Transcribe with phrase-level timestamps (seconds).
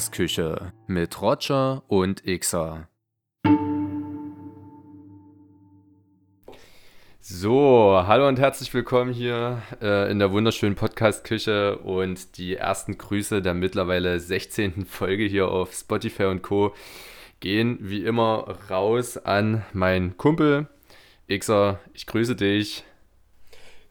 [0.00, 2.88] Podcast-Küche mit Roger und Xer.
[7.20, 13.42] So, hallo und herzlich willkommen hier äh, in der wunderschönen Podcast-Küche und die ersten Grüße
[13.42, 14.86] der mittlerweile 16.
[14.86, 16.74] Folge hier auf Spotify und Co.
[17.40, 20.66] gehen wie immer raus an meinen Kumpel.
[21.28, 22.84] Xer, ich grüße dich.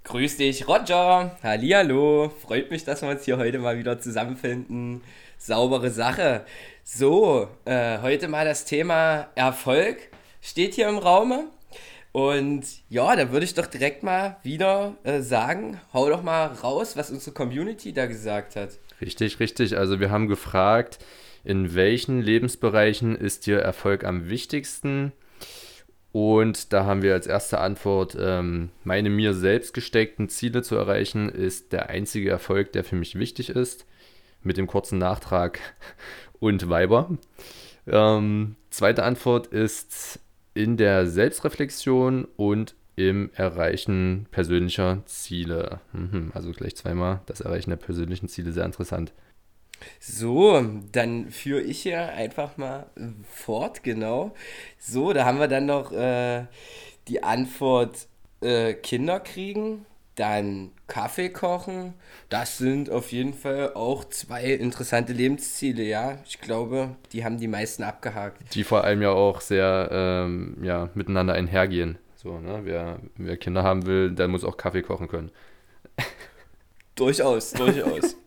[0.06, 1.38] Grüß dich, Roger.
[1.44, 2.32] Hallihallo.
[2.42, 5.04] Freut mich, dass wir uns hier heute mal wieder zusammenfinden.
[5.40, 6.44] Saubere Sache.
[6.84, 9.98] So, äh, heute mal das Thema Erfolg
[10.42, 11.46] steht hier im Raume.
[12.12, 16.98] Und ja, da würde ich doch direkt mal wieder äh, sagen, hau doch mal raus,
[16.98, 18.72] was unsere Community da gesagt hat.
[19.00, 19.78] Richtig, richtig.
[19.78, 21.00] Also wir haben gefragt,
[21.46, 25.14] in welchen Lebensbereichen ist dir Erfolg am wichtigsten?
[26.12, 31.30] Und da haben wir als erste Antwort, ähm, meine mir selbst gesteckten Ziele zu erreichen,
[31.30, 33.86] ist der einzige Erfolg, der für mich wichtig ist.
[34.44, 35.60] Mit dem kurzen Nachtrag
[36.40, 37.10] und Weiber.
[37.88, 40.20] Ähm, zweite Antwort ist
[40.54, 45.80] in der Selbstreflexion und im Erreichen persönlicher Ziele.
[45.94, 49.14] Mhm, also gleich zweimal das Erreichen der persönlichen Ziele, sehr interessant.
[50.00, 52.88] So, dann führe ich hier einfach mal
[53.30, 54.34] fort, genau.
[54.78, 56.46] So, da haben wir dann noch äh,
[57.08, 58.08] die Antwort
[58.42, 59.86] äh, Kinder kriegen,
[60.20, 61.94] dann Kaffee kochen.
[62.30, 66.20] Das sind auf jeden Fall auch zwei interessante Lebensziele, ja.
[66.26, 68.54] Ich glaube, die haben die meisten abgehakt.
[68.54, 71.98] Die vor allem ja auch sehr ähm, ja, miteinander einhergehen.
[72.16, 72.62] So, ne?
[72.64, 75.32] wer, wer Kinder haben will, der muss auch Kaffee kochen können.
[76.96, 78.18] Durchaus, durchaus.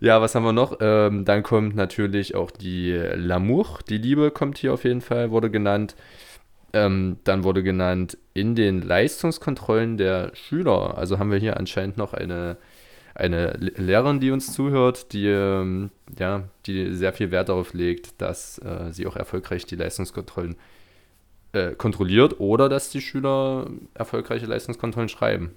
[0.00, 0.76] Ja, was haben wir noch?
[0.82, 5.50] Ähm, dann kommt natürlich auch die L'amour, die Liebe kommt hier auf jeden Fall, wurde
[5.50, 5.96] genannt.
[6.72, 10.96] Ähm, dann wurde genannt in den Leistungskontrollen der Schüler.
[10.96, 12.56] Also haben wir hier anscheinend noch eine,
[13.14, 18.58] eine Lehrerin, die uns zuhört, die, ähm, ja, die sehr viel Wert darauf legt, dass
[18.58, 20.56] äh, sie auch erfolgreich die Leistungskontrollen
[21.52, 25.56] äh, kontrolliert oder dass die Schüler erfolgreiche Leistungskontrollen schreiben.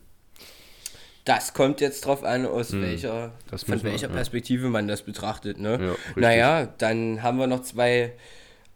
[1.26, 4.70] Das kommt jetzt drauf an, aus hm, welcher, von welcher wir, Perspektive ja.
[4.70, 5.58] man das betrachtet.
[5.60, 5.80] Ne?
[5.80, 8.14] Ja, naja, dann haben wir noch zwei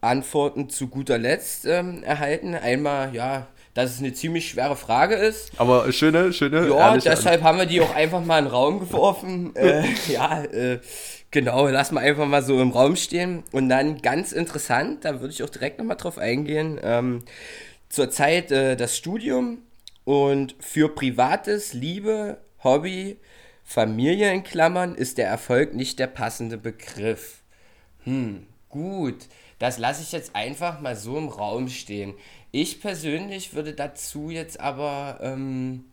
[0.00, 2.54] Antworten zu guter Letzt ähm, erhalten.
[2.54, 5.52] Einmal, ja, dass es eine ziemlich schwere Frage ist.
[5.56, 6.68] Aber schöne, schöne.
[6.68, 9.54] Ja, deshalb haben wir die auch einfach mal in den Raum geworfen.
[9.56, 10.80] äh, ja, äh,
[11.30, 13.44] genau, lassen wir einfach mal so im Raum stehen.
[13.52, 16.80] Und dann ganz interessant, da würde ich auch direkt nochmal drauf eingehen.
[16.82, 17.24] Ähm,
[17.88, 19.58] zurzeit äh, das Studium
[20.04, 23.18] und für Privates, Liebe, Hobby,
[23.62, 27.42] Familie in Klammern ist der Erfolg nicht der passende Begriff.
[28.04, 29.28] Hm, gut.
[29.58, 32.14] Das lasse ich jetzt einfach mal so im Raum stehen.
[32.52, 35.84] Ich persönlich würde dazu jetzt aber ähm,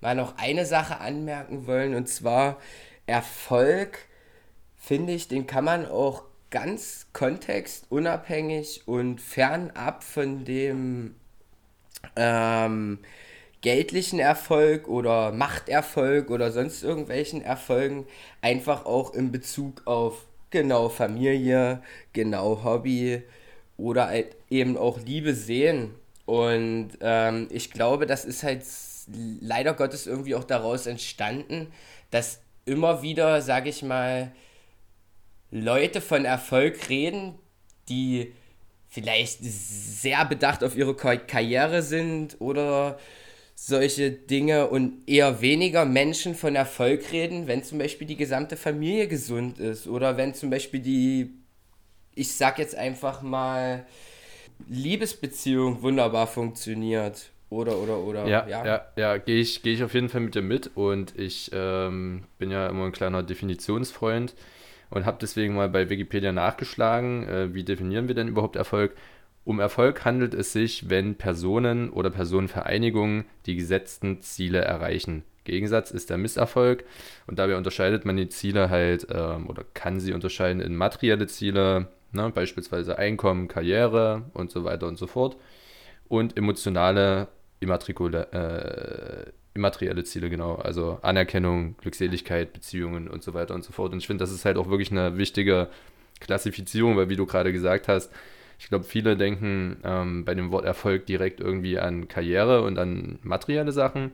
[0.00, 2.58] mal noch eine Sache anmerken wollen und zwar
[3.06, 3.98] Erfolg,
[4.76, 11.14] finde ich, den kann man auch ganz kontextunabhängig und fernab von dem
[12.16, 12.98] ähm,
[13.62, 18.06] geldlichen Erfolg oder Machterfolg oder sonst irgendwelchen Erfolgen
[18.42, 21.82] einfach auch in Bezug auf genau Familie,
[22.12, 23.22] genau Hobby
[23.76, 25.90] oder halt eben auch Liebe sehen.
[26.24, 28.64] Und ähm, ich glaube, das ist halt
[29.40, 31.72] leider Gottes irgendwie auch daraus entstanden,
[32.10, 34.30] dass immer wieder, sage ich mal,
[35.50, 37.34] Leute von Erfolg reden,
[37.88, 38.32] die
[38.88, 42.98] vielleicht sehr bedacht auf ihre Karriere sind oder
[43.64, 49.06] solche Dinge und eher weniger Menschen von Erfolg reden, wenn zum Beispiel die gesamte Familie
[49.06, 51.30] gesund ist oder wenn zum Beispiel die,
[52.16, 53.86] ich sag jetzt einfach mal,
[54.68, 57.30] Liebesbeziehung wunderbar funktioniert.
[57.50, 58.26] Oder, oder, oder.
[58.26, 61.16] Ja, ja, ja, ja gehe ich, geh ich auf jeden Fall mit dir mit und
[61.16, 64.34] ich ähm, bin ja immer ein kleiner Definitionsfreund
[64.90, 68.96] und habe deswegen mal bei Wikipedia nachgeschlagen, äh, wie definieren wir denn überhaupt Erfolg?
[69.44, 75.24] Um Erfolg handelt es sich, wenn Personen oder Personenvereinigungen die gesetzten Ziele erreichen.
[75.44, 76.84] Gegensatz ist der Misserfolg
[77.26, 81.88] und dabei unterscheidet man die Ziele halt ähm, oder kann sie unterscheiden in materielle Ziele,
[82.12, 85.36] ne, beispielsweise Einkommen, Karriere und so weiter und so fort
[86.08, 87.28] und emotionale,
[87.60, 87.66] äh,
[89.54, 93.92] immaterielle Ziele, genau, also Anerkennung, Glückseligkeit, Beziehungen und so weiter und so fort.
[93.92, 95.68] Und ich finde, das ist halt auch wirklich eine wichtige
[96.20, 98.12] Klassifizierung, weil wie du gerade gesagt hast,
[98.62, 103.18] ich glaube, viele denken ähm, bei dem Wort Erfolg direkt irgendwie an Karriere und an
[103.24, 104.12] materielle Sachen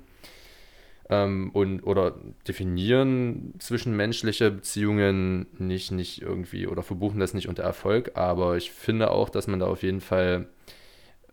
[1.10, 2.14] ähm, und oder
[2.48, 8.12] definieren zwischenmenschliche Beziehungen nicht, nicht irgendwie oder verbuchen das nicht unter Erfolg.
[8.14, 10.48] Aber ich finde auch, dass man da auf jeden Fall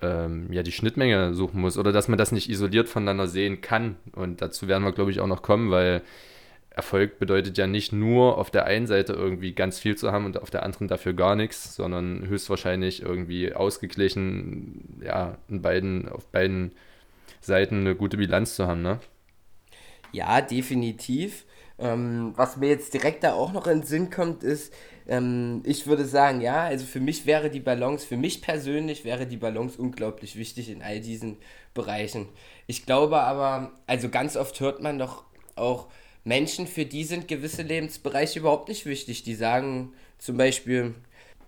[0.01, 3.95] ähm, ja die Schnittmenge suchen muss oder dass man das nicht isoliert voneinander sehen kann.
[4.11, 6.01] Und dazu werden wir, glaube ich, auch noch kommen, weil
[6.75, 10.41] Erfolg bedeutet ja nicht nur auf der einen Seite irgendwie ganz viel zu haben und
[10.41, 16.73] auf der anderen dafür gar nichts, sondern höchstwahrscheinlich irgendwie ausgeglichen, ja, in beiden, auf beiden
[17.39, 18.99] Seiten eine gute Bilanz zu haben, ne?
[20.11, 21.45] Ja, definitiv.
[21.79, 24.73] Ähm, was mir jetzt direkt da auch noch in den Sinn kommt, ist,
[25.07, 29.27] ähm, ich würde sagen, ja, also für mich wäre die Balance, für mich persönlich wäre
[29.27, 31.37] die Balance unglaublich wichtig in all diesen
[31.73, 32.27] Bereichen.
[32.67, 35.23] Ich glaube aber, also ganz oft hört man doch
[35.55, 35.87] auch
[36.25, 39.23] Menschen, für die sind gewisse Lebensbereiche überhaupt nicht wichtig.
[39.23, 40.95] Die sagen zum Beispiel,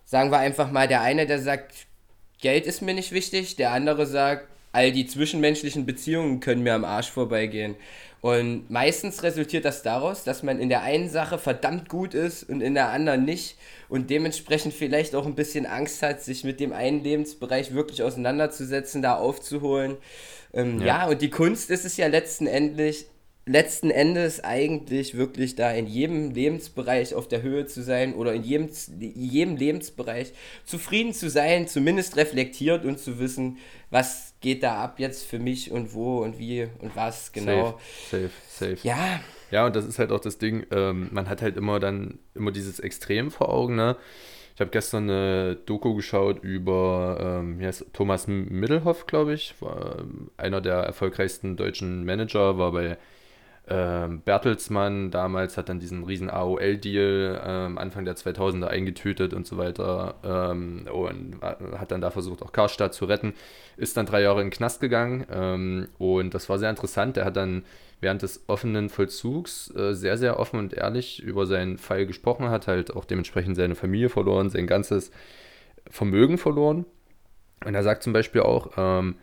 [0.05, 1.87] sagen wir einfach mal, der eine, der sagt,
[2.39, 6.85] Geld ist mir nicht wichtig, der andere sagt, all die zwischenmenschlichen Beziehungen können mir am
[6.85, 7.75] Arsch vorbeigehen.
[8.21, 12.61] Und meistens resultiert das daraus, dass man in der einen Sache verdammt gut ist und
[12.61, 13.57] in der anderen nicht
[13.89, 19.01] und dementsprechend vielleicht auch ein bisschen Angst hat, sich mit dem einen Lebensbereich wirklich auseinanderzusetzen,
[19.01, 19.97] da aufzuholen.
[20.53, 20.85] Ähm, ja.
[20.85, 23.05] ja, und die Kunst ist es ja letzten Endes,
[23.47, 28.43] letzten Endes eigentlich wirklich da in jedem Lebensbereich auf der Höhe zu sein oder in
[28.43, 30.33] jedem, jedem Lebensbereich
[30.65, 33.57] zufrieden zu sein, zumindest reflektiert und zu wissen,
[33.89, 37.79] was geht da ab jetzt für mich und wo und wie und was genau.
[38.09, 38.87] Safe, safe, safe.
[38.87, 39.21] Ja.
[39.49, 42.51] Ja, und das ist halt auch das Ding, ähm, man hat halt immer dann immer
[42.51, 43.95] dieses Extrem vor Augen, ne?
[44.55, 50.31] Ich habe gestern eine Doku geschaut über ähm, heißt Thomas Middelhoff, glaube ich, war ähm,
[50.35, 52.97] einer der erfolgreichsten deutschen Manager, war bei
[53.69, 59.57] ähm, Bertelsmann damals hat dann diesen riesen AOL-Deal ähm, Anfang der 2000er eingetütet und so
[59.57, 63.33] weiter ähm, und hat dann da versucht, auch Karstadt zu retten.
[63.75, 67.17] Ist dann drei Jahre in den Knast gegangen ähm, und das war sehr interessant.
[67.17, 67.63] Er hat dann
[67.99, 72.67] während des offenen Vollzugs äh, sehr, sehr offen und ehrlich über seinen Fall gesprochen, hat
[72.67, 75.11] halt auch dementsprechend seine Familie verloren, sein ganzes
[75.89, 76.85] Vermögen verloren.
[77.65, 79.15] Und er sagt zum Beispiel auch, ähm,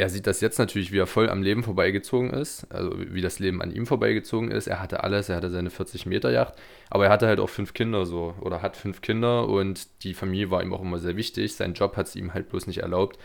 [0.00, 3.38] er sieht das jetzt natürlich, wie er voll am Leben vorbeigezogen ist, also wie das
[3.38, 4.66] Leben an ihm vorbeigezogen ist.
[4.66, 6.54] Er hatte alles, er hatte seine 40 Meter Yacht,
[6.88, 10.50] aber er hatte halt auch fünf Kinder so oder hat fünf Kinder und die Familie
[10.50, 11.54] war ihm auch immer sehr wichtig.
[11.54, 13.18] Sein Job hat es ihm halt bloß nicht erlaubt,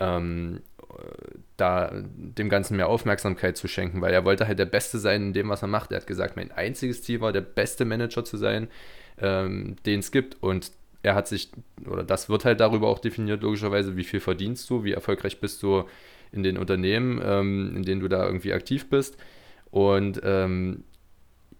[0.00, 0.60] ähm,
[1.56, 5.32] da dem Ganzen mehr Aufmerksamkeit zu schenken, weil er wollte halt der Beste sein in
[5.32, 5.92] dem, was er macht.
[5.92, 8.68] Er hat gesagt, mein einziges Ziel war, der beste Manager zu sein,
[9.18, 10.72] ähm, den es gibt und
[11.08, 11.50] er hat sich,
[11.88, 15.62] oder das wird halt darüber auch definiert, logischerweise, wie viel verdienst du, wie erfolgreich bist
[15.62, 15.84] du
[16.32, 19.16] in den Unternehmen, ähm, in denen du da irgendwie aktiv bist.
[19.70, 20.84] Und ähm,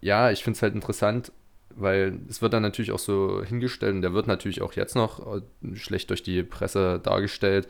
[0.02, 1.32] ja, ich finde es halt interessant,
[1.70, 5.38] weil es wird dann natürlich auch so hingestellt und der wird natürlich auch jetzt noch
[5.38, 5.40] äh,
[5.76, 7.68] schlecht durch die Presse dargestellt,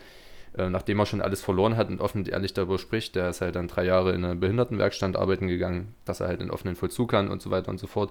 [0.56, 3.14] äh, nachdem er schon alles verloren hat und offen und ehrlich darüber spricht.
[3.14, 6.50] Der ist halt dann drei Jahre in einer Behindertenwerkstatt arbeiten gegangen, dass er halt in
[6.50, 8.10] offenen Vollzug kann und so weiter und so fort.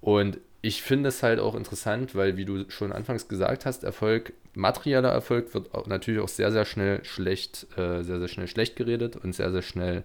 [0.00, 4.32] Und ich finde es halt auch interessant, weil, wie du schon anfangs gesagt hast, Erfolg,
[4.54, 8.76] materieller Erfolg wird auch natürlich auch sehr, sehr schnell schlecht, äh, sehr, sehr schnell schlecht
[8.76, 10.04] geredet und sehr, sehr schnell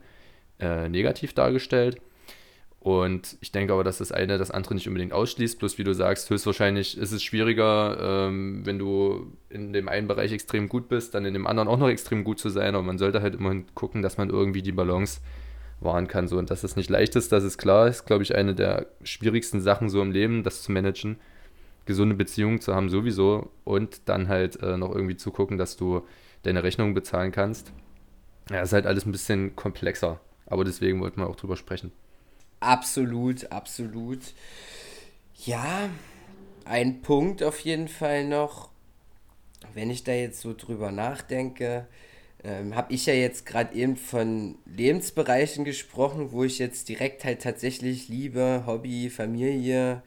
[0.59, 2.01] äh, negativ dargestellt.
[2.79, 5.59] Und ich denke aber, dass das eine das andere nicht unbedingt ausschließt.
[5.59, 10.31] Bloß wie du sagst, höchstwahrscheinlich ist es schwieriger, ähm, wenn du in dem einen Bereich
[10.31, 12.73] extrem gut bist, dann in dem anderen auch noch extrem gut zu sein.
[12.73, 15.19] Aber man sollte halt immer gucken, dass man irgendwie die Balance
[15.79, 16.27] wahren kann.
[16.27, 16.37] So.
[16.37, 19.61] Und dass es nicht leicht ist, das ist klar, ist, glaube ich, eine der schwierigsten
[19.61, 21.17] Sachen so im Leben, das zu managen.
[21.85, 26.05] Gesunde Beziehungen zu haben sowieso und dann halt äh, noch irgendwie zu gucken, dass du
[26.43, 27.71] deine Rechnungen bezahlen kannst.
[28.49, 30.19] Ja, ist halt alles ein bisschen komplexer.
[30.45, 31.91] Aber deswegen wollten wir auch drüber sprechen.
[32.59, 34.19] Absolut, absolut.
[35.45, 35.89] Ja,
[36.65, 38.69] ein Punkt auf jeden Fall noch,
[39.73, 41.87] wenn ich da jetzt so drüber nachdenke,
[42.47, 47.41] ähm, habe ich ja jetzt gerade eben von Lebensbereichen gesprochen, wo ich jetzt direkt halt
[47.41, 50.01] tatsächlich Liebe, Hobby, Familie,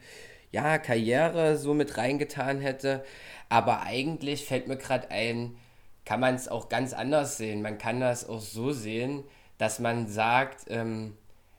[0.51, 3.05] ja, Karriere so mit reingetan hätte.
[3.47, 5.55] Aber eigentlich fällt mir gerade ein,
[6.03, 7.61] kann man es auch ganz anders sehen.
[7.61, 9.23] Man kann das auch so sehen,
[9.59, 11.15] dass man sagt, ähm,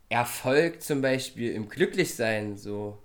[0.08, 2.98] Erfolg zum Beispiel im Glücklichsein so.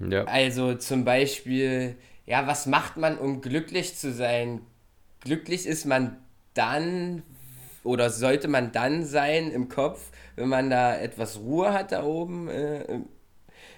[0.00, 0.24] Ja.
[0.24, 1.94] Also zum Beispiel,
[2.26, 4.62] ja, was macht man, um glücklich zu sein?
[5.20, 6.18] Glücklich ist man
[6.54, 7.22] dann
[7.84, 12.48] oder sollte man dann sein im Kopf, wenn man da etwas Ruhe hat da oben
[12.48, 13.00] äh,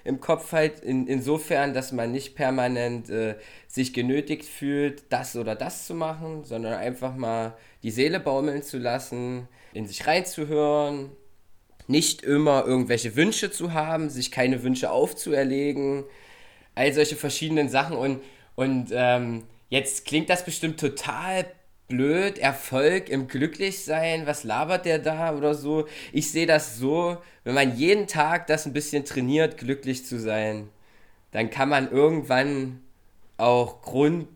[0.03, 3.35] im, Kopf halt, in, insofern, dass man nicht permanent äh,
[3.67, 8.77] sich genötigt fühlt, das oder das zu machen, sondern einfach mal die Seele baumeln zu
[8.77, 11.11] lassen, in sich reinzuhören,
[11.87, 16.05] nicht immer irgendwelche Wünsche zu haben, sich keine Wünsche aufzuerlegen,
[16.75, 17.97] all solche verschiedenen Sachen.
[17.97, 18.21] Und,
[18.55, 21.45] und ähm, jetzt klingt das bestimmt total
[21.87, 25.87] blöd, Erfolg im Glücklichsein, was labert der da oder so.
[26.11, 30.69] Ich sehe das so, wenn man jeden Tag das ein bisschen trainiert, glücklich zu sein,
[31.31, 32.81] dann kann man irgendwann
[33.37, 34.27] auch Grund,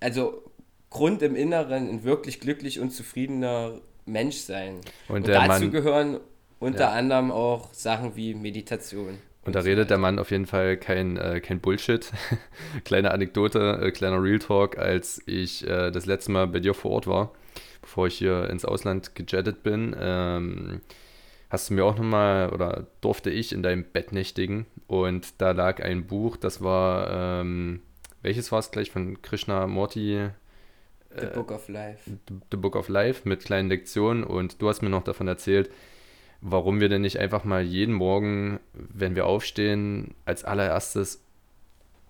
[0.00, 0.42] also
[0.90, 4.80] Grund im Inneren ein wirklich glücklich und zufriedener Mensch sein.
[5.08, 6.20] Und, und dazu Mann, gehören
[6.58, 6.90] unter ja.
[6.90, 9.18] anderem auch Sachen wie Meditation.
[9.44, 12.10] Und da redet der Mann auf jeden Fall kein, äh, kein Bullshit.
[12.84, 16.90] Kleine Anekdote, äh, kleiner Real Talk, als ich äh, das letzte Mal bei dir vor
[16.90, 17.32] Ort war,
[17.80, 20.80] bevor ich hier ins Ausland gejettet bin, ähm,
[21.48, 25.82] hast du mir auch nochmal oder durfte ich in deinem Bett nächtigen und da lag
[25.82, 27.80] ein Buch, das war, ähm,
[28.22, 30.28] welches war es gleich von Krishna Morty?
[31.18, 32.08] The Book of Life.
[32.08, 35.70] The, The Book of Life mit kleinen Lektionen und du hast mir noch davon erzählt,
[36.40, 41.22] warum wir denn nicht einfach mal jeden Morgen, wenn wir aufstehen, als allererstes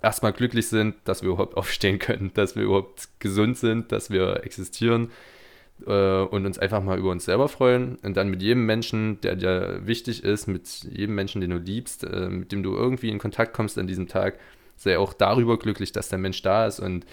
[0.02, 4.44] erstmal glücklich sind, dass wir überhaupt aufstehen können, dass wir überhaupt gesund sind, dass wir
[4.44, 5.10] existieren
[5.86, 9.36] äh, und uns einfach mal über uns selber freuen und dann mit jedem Menschen, der
[9.36, 13.18] dir wichtig ist, mit jedem Menschen, den du liebst, äh, mit dem du irgendwie in
[13.18, 14.38] Kontakt kommst an diesem Tag,
[14.76, 17.04] sei auch darüber glücklich, dass der Mensch da ist und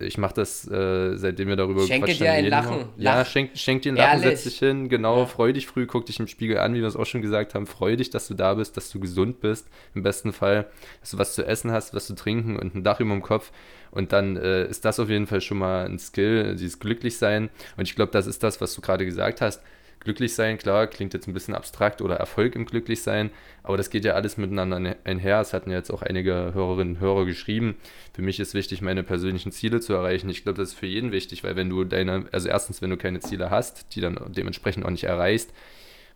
[0.00, 2.86] ich mache das, äh, seitdem wir darüber Schenke dir ein Lachen.
[2.96, 5.26] Ja, schenk, schenk dir ein Lachen, setz dich hin, genau, ja.
[5.26, 7.66] freu dich früh, guck dich im Spiegel an, wie wir es auch schon gesagt haben,
[7.66, 10.68] freu dich, dass du da bist, dass du gesund bist, im besten Fall,
[11.00, 13.52] dass du was zu essen hast, was zu trinken und ein Dach über dem Kopf.
[13.90, 17.50] Und dann äh, ist das auf jeden Fall schon mal ein Skill, dieses Glücklichsein.
[17.76, 19.62] Und ich glaube, das ist das, was du gerade gesagt hast,
[20.00, 23.30] glücklich sein, klar, klingt jetzt ein bisschen abstrakt oder Erfolg im Glücklichsein,
[23.62, 25.40] aber das geht ja alles miteinander einher.
[25.40, 27.76] Es hatten ja jetzt auch einige Hörerinnen und Hörer geschrieben.
[28.14, 30.30] Für mich ist wichtig, meine persönlichen Ziele zu erreichen.
[30.30, 32.96] Ich glaube, das ist für jeden wichtig, weil wenn du deine, also erstens, wenn du
[32.96, 35.52] keine Ziele hast, die dann dementsprechend auch nicht erreichst,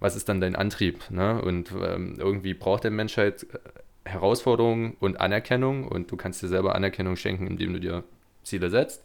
[0.00, 1.11] was ist dann dein Antrieb?
[1.11, 1.41] Ne?
[1.41, 6.75] Und ähm, irgendwie braucht der Menschheit äh, Herausforderungen und Anerkennung und du kannst dir selber
[6.75, 8.05] Anerkennung schenken, indem du dir
[8.43, 9.03] Ziele setzt,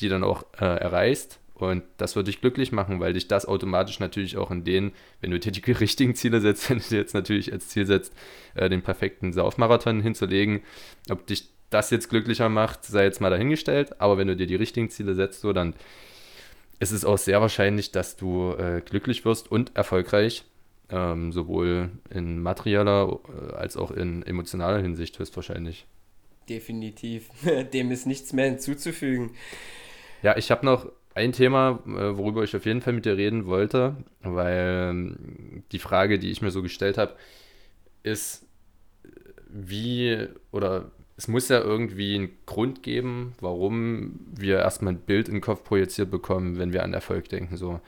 [0.00, 4.00] die dann auch äh, erreichst und das würde dich glücklich machen, weil dich das automatisch
[4.00, 7.14] natürlich auch in den, wenn du dir die richtigen Ziele setzt, wenn du dir jetzt
[7.14, 8.12] natürlich als Ziel setzt,
[8.54, 10.62] äh, den perfekten Saufmarathon hinzulegen,
[11.10, 14.00] ob dich das jetzt glücklicher macht, sei jetzt mal dahingestellt.
[14.00, 15.74] Aber wenn du dir die richtigen Ziele setzt, so, dann
[16.80, 20.44] ist es auch sehr wahrscheinlich, dass du äh, glücklich wirst und erfolgreich,
[20.90, 25.86] ähm, sowohl in materieller äh, als auch in emotionaler Hinsicht höchstwahrscheinlich.
[26.48, 27.28] Definitiv.
[27.72, 29.30] Dem ist nichts mehr hinzuzufügen.
[30.22, 30.90] Ja, ich habe noch
[31.20, 35.78] ein Thema, äh, worüber ich auf jeden Fall mit dir reden wollte, weil ähm, die
[35.78, 37.14] Frage, die ich mir so gestellt habe,
[38.02, 38.46] ist,
[39.48, 45.34] wie oder es muss ja irgendwie einen Grund geben, warum wir erstmal ein Bild in
[45.34, 47.58] den Kopf projiziert bekommen, wenn wir an Erfolg denken.
[47.58, 47.80] So,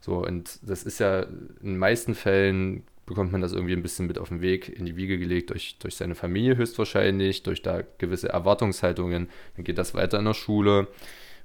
[0.00, 4.06] so und das ist ja in den meisten Fällen bekommt man das irgendwie ein bisschen
[4.06, 7.82] mit auf den Weg in die Wiege gelegt durch, durch seine Familie höchstwahrscheinlich, durch da
[7.98, 9.28] gewisse Erwartungshaltungen.
[9.56, 10.88] Dann geht das weiter in der Schule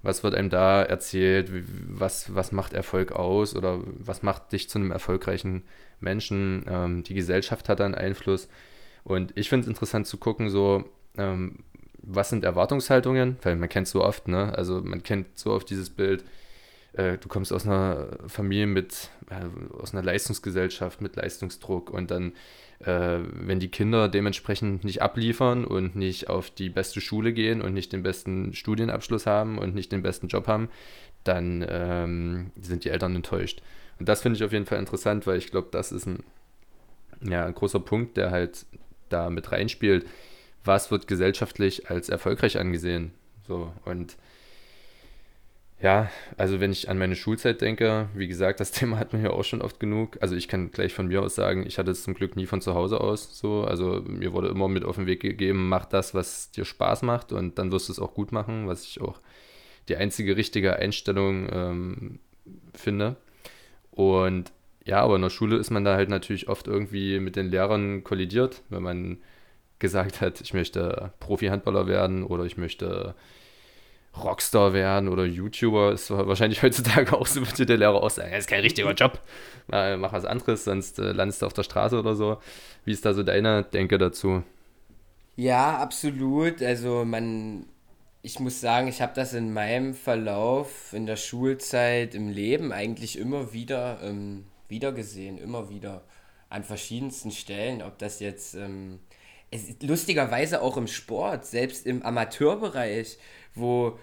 [0.01, 1.51] was wird einem da erzählt,
[1.89, 5.63] was, was macht Erfolg aus oder was macht dich zu einem erfolgreichen
[5.99, 6.65] Menschen.
[6.69, 8.47] Ähm, die Gesellschaft hat einen Einfluss.
[9.03, 10.85] Und ich finde es interessant zu gucken, so,
[11.17, 11.59] ähm,
[12.01, 13.37] was sind Erwartungshaltungen?
[13.41, 14.53] Weil man kennt so oft, ne?
[14.57, 16.23] Also man kennt so oft dieses Bild,
[16.93, 22.33] äh, du kommst aus einer Familie mit, äh, aus einer Leistungsgesellschaft mit Leistungsdruck und dann
[22.79, 27.73] äh, wenn die Kinder dementsprechend nicht abliefern und nicht auf die beste Schule gehen und
[27.73, 30.69] nicht den besten Studienabschluss haben und nicht den besten Job haben,
[31.23, 33.61] dann ähm, sind die Eltern enttäuscht.
[33.99, 36.23] Und das finde ich auf jeden Fall interessant, weil ich glaube, das ist ein,
[37.21, 38.65] ja, ein großer Punkt, der halt
[39.09, 40.05] da mit reinspielt.
[40.63, 43.11] Was wird gesellschaftlich als erfolgreich angesehen?
[43.47, 44.15] So, und
[45.81, 49.31] ja, also wenn ich an meine Schulzeit denke, wie gesagt, das Thema hat man ja
[49.31, 50.17] auch schon oft genug.
[50.21, 52.61] Also ich kann gleich von mir aus sagen, ich hatte es zum Glück nie von
[52.61, 53.63] zu Hause aus so.
[53.63, 57.31] Also mir wurde immer mit auf den Weg gegeben, mach das, was dir Spaß macht
[57.31, 59.21] und dann wirst du es auch gut machen, was ich auch
[59.87, 62.19] die einzige richtige Einstellung ähm,
[62.73, 63.15] finde.
[63.91, 64.51] Und
[64.85, 68.03] ja, aber in der Schule ist man da halt natürlich oft irgendwie mit den Lehrern
[68.03, 69.17] kollidiert, wenn man
[69.79, 73.15] gesagt hat, ich möchte Profi-Handballer werden oder ich möchte
[74.17, 78.41] Rockstar werden oder YouTuber ist wahrscheinlich heutzutage auch so, würde der Lehrer auch sagen, das
[78.41, 79.19] ist kein richtiger Job,
[79.67, 82.37] mach was anderes, sonst äh, landest du auf der Straße oder so.
[82.85, 84.43] Wie ist da so deine Denke dazu?
[85.35, 86.61] Ja, absolut.
[86.61, 87.65] Also man,
[88.21, 93.17] ich muss sagen, ich habe das in meinem Verlauf in der Schulzeit, im Leben eigentlich
[93.17, 96.03] immer wieder ähm, wieder gesehen, immer wieder
[96.49, 98.99] an verschiedensten Stellen, ob das jetzt ähm,
[99.81, 103.17] lustigerweise auch im Sport, selbst im Amateurbereich
[103.55, 103.97] wo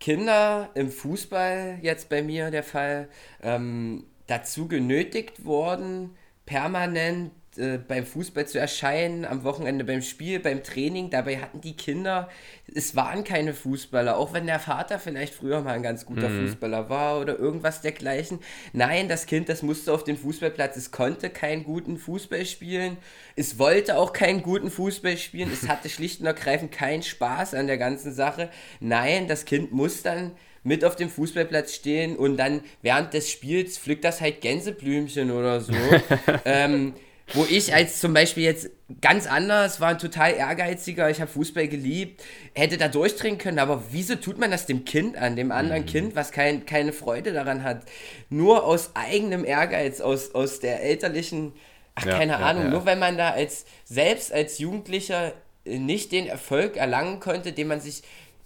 [0.00, 3.08] Kinder im Fußball jetzt bei mir der Fall
[3.42, 10.62] ähm, dazu genötigt wurden, permanent äh, beim Fußball zu erscheinen, am Wochenende beim Spiel, beim
[10.62, 11.10] Training.
[11.10, 12.28] Dabei hatten die Kinder,
[12.74, 16.46] es waren keine Fußballer, auch wenn der Vater vielleicht früher mal ein ganz guter mhm.
[16.46, 18.40] Fußballer war oder irgendwas dergleichen.
[18.72, 22.96] Nein, das Kind, das musste auf den Fußballplatz, es konnte keinen guten Fußball spielen,
[23.36, 27.66] es wollte auch keinen guten Fußball spielen, es hatte schlicht und ergreifend keinen Spaß an
[27.66, 28.50] der ganzen Sache.
[28.80, 30.32] Nein, das Kind muss dann
[30.64, 35.60] mit auf dem Fußballplatz stehen und dann während des Spiels pflückt das halt Gänseblümchen oder
[35.60, 35.74] so.
[36.44, 36.94] ähm,
[37.32, 41.68] wo ich als zum Beispiel jetzt ganz anders war, ein total ehrgeiziger, ich habe Fußball
[41.68, 42.22] geliebt,
[42.54, 45.86] hätte da durchdrehen können, aber wieso tut man das dem Kind an, dem anderen mhm.
[45.86, 47.82] Kind, was kein, keine Freude daran hat?
[48.28, 51.54] Nur aus eigenem Ehrgeiz, aus, aus der elterlichen,
[51.94, 52.70] ach ja, keine ja, Ahnung, ja.
[52.70, 55.32] nur wenn man da als selbst als Jugendlicher
[55.64, 58.02] nicht den Erfolg erlangen konnte, den man sich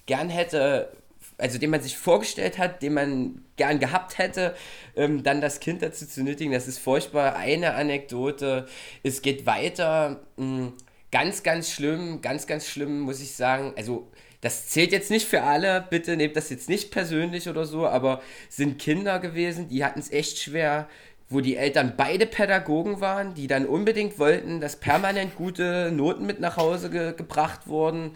[0.07, 0.93] gern hätte
[1.39, 4.55] also den man sich vorgestellt hat, den man gern gehabt hätte,
[4.97, 7.37] ähm, dann das Kind dazu zu nötigen, das ist furchtbar.
[7.37, 8.67] Eine Anekdote,
[9.05, 10.73] es geht weiter, mh, hm,
[11.13, 13.73] ganz, ganz schlimm, ganz, ganz schlimm, muss ich sagen.
[13.77, 17.87] Also das zählt jetzt nicht für alle, bitte nehmt das jetzt nicht persönlich oder so,
[17.87, 20.89] aber sind Kinder gewesen, die hatten es echt schwer,
[21.29, 26.41] wo die Eltern beide Pädagogen waren, die dann unbedingt wollten, dass permanent gute Noten mit
[26.41, 28.13] nach Hause ge gebracht wurden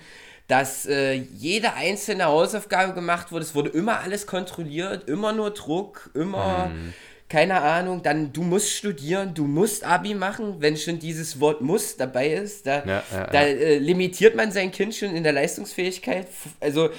[0.49, 3.45] dass äh, jede einzelne Hausaufgabe gemacht wurde.
[3.45, 6.93] Es wurde immer alles kontrolliert, immer nur Druck, immer, mhm.
[7.29, 11.97] keine Ahnung, dann du musst studieren, du musst Abi machen, wenn schon dieses Wort muss
[11.97, 12.67] dabei ist.
[12.67, 16.27] Da, ja, ja, da äh, limitiert man sein Kind schon in der Leistungsfähigkeit.
[16.61, 16.91] Also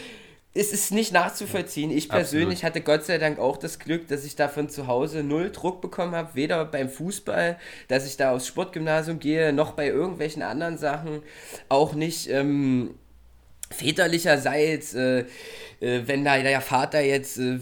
[0.55, 1.89] es ist nicht nachzuvollziehen.
[1.89, 2.63] Ich persönlich Absolut.
[2.63, 5.81] hatte Gott sei Dank auch das Glück, dass ich da von zu Hause null Druck
[5.81, 7.57] bekommen habe, weder beim Fußball,
[7.88, 11.23] dass ich da aufs Sportgymnasium gehe, noch bei irgendwelchen anderen Sachen.
[11.69, 12.93] Auch nicht ähm,
[13.74, 15.25] väterlicherseits, äh,
[15.80, 17.60] äh, wenn da der Vater jetzt äh,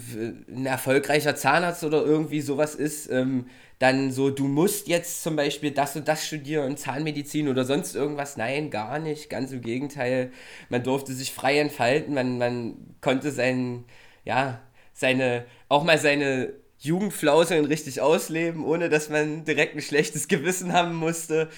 [0.48, 3.46] ein erfolgreicher Zahnarzt oder irgendwie sowas ist, ähm,
[3.80, 8.38] dann so, du musst jetzt zum Beispiel das und das studieren, Zahnmedizin oder sonst irgendwas.
[8.38, 9.30] Nein, gar nicht.
[9.30, 10.32] Ganz im Gegenteil.
[10.70, 13.86] Man durfte sich frei entfalten, man, man konnte sein,
[14.24, 14.62] ja,
[14.94, 20.95] seine, auch mal seine Jugendflauseln richtig ausleben, ohne dass man direkt ein schlechtes Gewissen haben
[20.95, 21.50] musste.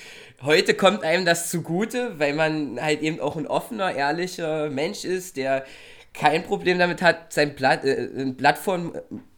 [0.41, 5.37] Heute kommt einem das zugute, weil man halt eben auch ein offener, ehrlicher Mensch ist,
[5.37, 5.65] der
[6.13, 8.93] kein Problem damit hat, sein Blatt, äh, von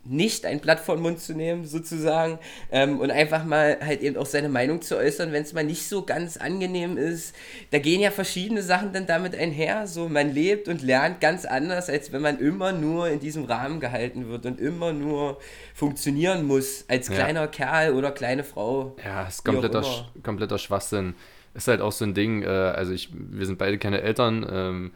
[0.06, 2.40] nicht ein Blatt vor den Mund zu nehmen, sozusagen,
[2.72, 5.88] ähm, und einfach mal halt eben auch seine Meinung zu äußern, wenn es mal nicht
[5.88, 7.36] so ganz angenehm ist.
[7.72, 9.88] Da gehen ja verschiedene Sachen dann damit einher.
[9.88, 13.80] So, man lebt und lernt ganz anders, als wenn man immer nur in diesem Rahmen
[13.80, 15.40] gehalten wird und immer nur
[15.74, 17.48] funktionieren muss als kleiner ja.
[17.48, 18.96] Kerl oder kleine Frau.
[19.04, 19.84] Ja, ist kompletter,
[20.24, 21.16] kompletter Schwachsinn.
[21.54, 24.92] Ist halt auch so ein Ding, äh, also ich, wir sind beide keine Eltern, ähm,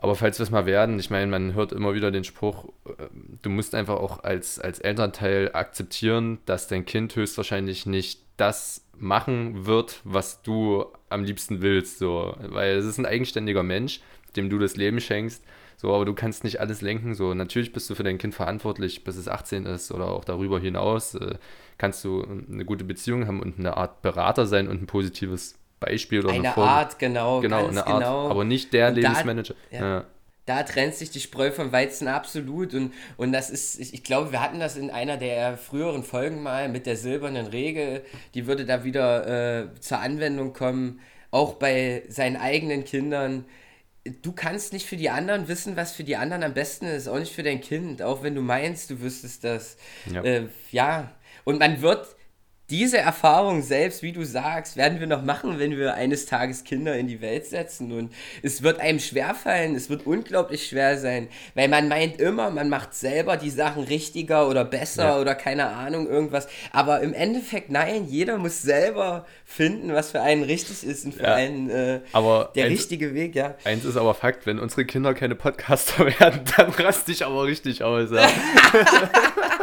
[0.00, 3.04] aber falls wir es mal werden, ich meine, man hört immer wieder den Spruch, äh,
[3.42, 9.66] du musst einfach auch als, als Elternteil akzeptieren, dass dein Kind höchstwahrscheinlich nicht das machen
[9.66, 11.98] wird, was du am liebsten willst.
[11.98, 12.36] So.
[12.38, 14.00] Weil es ist ein eigenständiger Mensch,
[14.36, 15.42] dem du das Leben schenkst.
[15.76, 17.14] So, aber du kannst nicht alles lenken.
[17.14, 20.60] So, natürlich bist du für dein Kind verantwortlich, bis es 18 ist oder auch darüber
[20.60, 21.14] hinaus.
[21.14, 21.38] Äh,
[21.76, 26.20] kannst du eine gute Beziehung haben und eine Art Berater sein und ein positives Beispiel
[26.20, 28.30] oder eine, eine Art, genau, genau, eine Art, genau.
[28.30, 29.54] aber nicht der Lebensmanager.
[29.70, 29.82] Da, ja.
[29.82, 30.04] Ja.
[30.46, 34.32] da, trennt sich die Spreu vom Weizen absolut und, und das ist, ich, ich, glaube,
[34.32, 38.02] wir hatten das in einer der früheren Folgen mal mit der silbernen Regel,
[38.34, 43.44] die würde da wieder äh, zur Anwendung kommen, auch bei seinen eigenen Kindern.
[44.22, 47.18] Du kannst nicht für die anderen wissen, was für die anderen am besten ist, auch
[47.18, 49.76] nicht für dein Kind, auch wenn du meinst, du wüsstest das.
[50.10, 51.12] Ja, äh, ja.
[51.44, 52.16] und man wird
[52.70, 56.96] diese Erfahrung selbst, wie du sagst, werden wir noch machen, wenn wir eines Tages Kinder
[56.96, 57.92] in die Welt setzen.
[57.92, 62.68] Und es wird einem schwerfallen, es wird unglaublich schwer sein, weil man meint immer, man
[62.68, 65.18] macht selber die Sachen richtiger oder besser ja.
[65.18, 66.46] oder keine Ahnung, irgendwas.
[66.70, 71.22] Aber im Endeffekt, nein, jeder muss selber finden, was für einen richtig ist und für
[71.22, 71.34] ja.
[71.34, 73.54] einen äh, aber der eins, richtige Weg, ja.
[73.64, 77.82] Eins ist aber Fakt, wenn unsere Kinder keine Podcaster werden, dann raste ich aber richtig
[77.82, 78.10] aus.
[78.10, 78.28] Ja.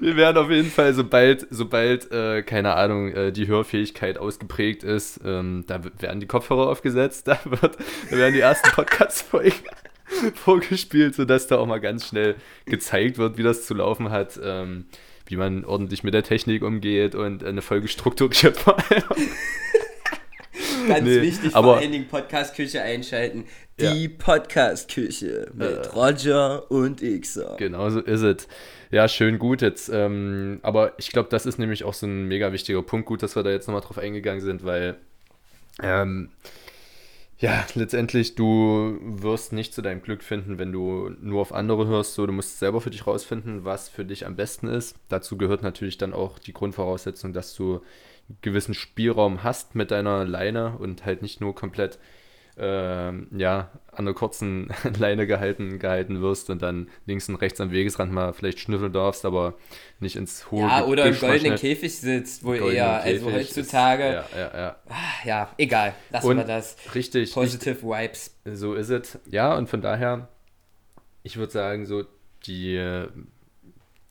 [0.00, 5.20] wir werden auf jeden Fall, sobald, sobald äh, keine Ahnung, äh, die Hörfähigkeit ausgeprägt ist,
[5.24, 7.76] ähm, da werden die Kopfhörer aufgesetzt, da, wird,
[8.10, 9.54] da werden die ersten Podcast-Folgen
[10.34, 12.36] vorgespielt, sodass da auch mal ganz schnell
[12.66, 14.86] gezeigt wird, wie das zu laufen hat, ähm,
[15.26, 19.02] wie man ordentlich mit der Technik umgeht und eine Folge strukturiert vor allem.
[20.88, 23.44] Ganz nee, wichtig, aber, vor allen Dingen Podcast-Küche einschalten.
[23.80, 24.10] Die ja.
[24.18, 27.56] Podcast-Küche mit äh, Roger und Xer.
[27.58, 28.48] Genau so ist es.
[28.90, 29.90] Ja, schön gut jetzt.
[29.92, 33.06] Ähm, aber ich glaube, das ist nämlich auch so ein mega wichtiger Punkt.
[33.06, 34.96] Gut, dass wir da jetzt nochmal drauf eingegangen sind, weil
[35.82, 36.28] ähm,
[37.42, 42.14] ja, letztendlich, du wirst nicht zu deinem Glück finden, wenn du nur auf andere hörst.
[42.14, 44.94] So, du musst selber für dich rausfinden, was für dich am besten ist.
[45.08, 47.80] Dazu gehört natürlich dann auch die Grundvoraussetzung, dass du
[48.40, 51.98] gewissen Spielraum hast mit deiner Leine und halt nicht nur komplett
[52.58, 57.70] ähm, ja, an der kurzen Leine gehalten, gehalten wirst und dann links und rechts am
[57.70, 59.54] Wegesrand mal vielleicht schnüffeln darfst, aber
[60.00, 64.04] nicht ins hohe Ja, oder im goldenen Käfig sitzt, wo eher, also heutzutage.
[64.04, 64.76] Ist, ja, ja, ja.
[64.88, 66.76] Ah, ja, egal, lassen und wir das.
[66.94, 67.32] Richtig.
[67.32, 68.36] Positive Vibes.
[68.44, 69.18] So ist es.
[69.30, 70.28] Ja, und von daher
[71.22, 72.04] ich würde sagen, so
[72.46, 72.74] die,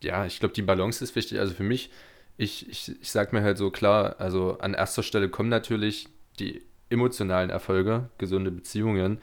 [0.02, 1.38] ja, ich glaube, die Balance ist wichtig.
[1.38, 1.90] Also für mich,
[2.36, 6.62] ich, ich, ich sage mir halt so klar, also an erster Stelle kommen natürlich die
[6.90, 9.18] emotionalen Erfolge, gesunde Beziehungen,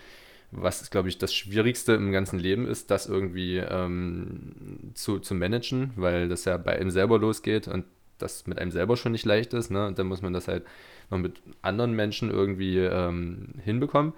[0.51, 5.91] was, glaube ich, das Schwierigste im ganzen Leben ist, das irgendwie ähm, zu, zu managen,
[5.95, 7.85] weil das ja bei einem selber losgeht und
[8.17, 9.69] das mit einem selber schon nicht leicht ist.
[9.69, 9.85] Ne?
[9.85, 10.65] Und dann muss man das halt
[11.11, 14.13] noch mit anderen Menschen irgendwie ähm, hinbekommen.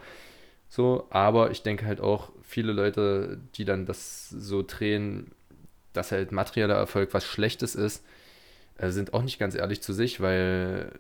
[0.70, 5.32] So, aber ich denke halt auch, viele Leute, die dann das so drehen,
[5.92, 8.06] dass halt materieller Erfolg was Schlechtes ist,
[8.89, 10.91] sind auch nicht ganz ehrlich zu sich, weil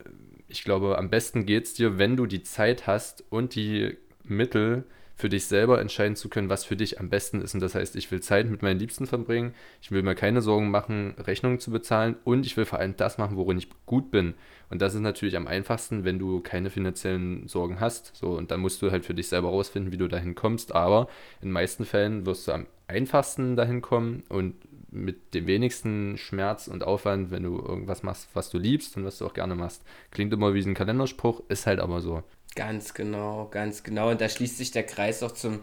[0.47, 4.83] ich glaube, am besten geht es dir, wenn du die Zeit hast und die Mittel,
[5.21, 7.53] für dich selber entscheiden zu können, was für dich am besten ist.
[7.53, 10.71] Und das heißt, ich will Zeit mit meinen Liebsten verbringen, ich will mir keine Sorgen
[10.71, 14.33] machen, Rechnungen zu bezahlen und ich will vor allem das machen, worin ich gut bin.
[14.71, 18.15] Und das ist natürlich am einfachsten, wenn du keine finanziellen Sorgen hast.
[18.15, 20.73] So, und dann musst du halt für dich selber rausfinden, wie du dahin kommst.
[20.73, 21.07] Aber
[21.41, 24.55] in den meisten Fällen wirst du am einfachsten dahin kommen und
[24.91, 29.17] mit dem wenigsten Schmerz und Aufwand, wenn du irgendwas machst, was du liebst und was
[29.17, 29.83] du auch gerne machst.
[30.11, 32.23] Klingt immer wie ein Kalenderspruch, ist halt aber so.
[32.55, 34.11] Ganz genau, ganz genau.
[34.11, 35.59] Und da schließt sich der Kreis auch zum,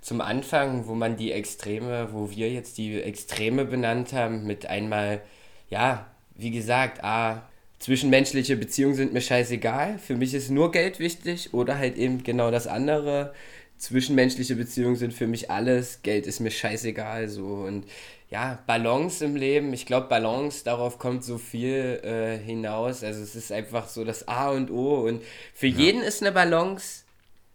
[0.00, 5.20] zum Anfang, wo man die Extreme, wo wir jetzt die Extreme benannt haben, mit einmal,
[5.68, 7.46] ja, wie gesagt, A,
[7.78, 9.98] zwischenmenschliche Beziehungen sind mir scheißegal.
[9.98, 13.34] Für mich ist nur Geld wichtig oder halt eben genau das andere.
[13.76, 17.28] Zwischenmenschliche Beziehungen sind für mich alles, Geld ist mir scheißegal.
[17.28, 17.84] So und
[18.32, 19.74] ja, Balance im Leben.
[19.74, 23.04] Ich glaube, Balance, darauf kommt so viel äh, hinaus.
[23.04, 25.06] Also es ist einfach so das A und O.
[25.06, 25.78] Und für ja.
[25.78, 27.04] jeden ist eine Balance,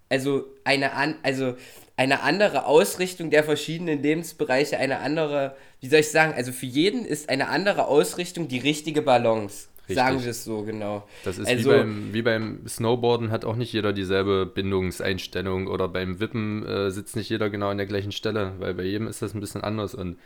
[0.08, 1.56] also eine, an, also
[1.96, 7.06] eine andere Ausrichtung der verschiedenen Lebensbereiche, eine andere, wie soll ich sagen, also für jeden
[7.06, 9.70] ist eine andere Ausrichtung die richtige Balance.
[9.90, 9.96] Richtig.
[9.96, 11.08] Sagen wir es so, genau.
[11.24, 15.88] Das ist also, wie, beim, wie beim Snowboarden hat auch nicht jeder dieselbe Bindungseinstellung oder
[15.88, 19.24] beim Wippen äh, sitzt nicht jeder genau an der gleichen Stelle, weil bei jedem ist
[19.24, 20.18] das ein bisschen anders und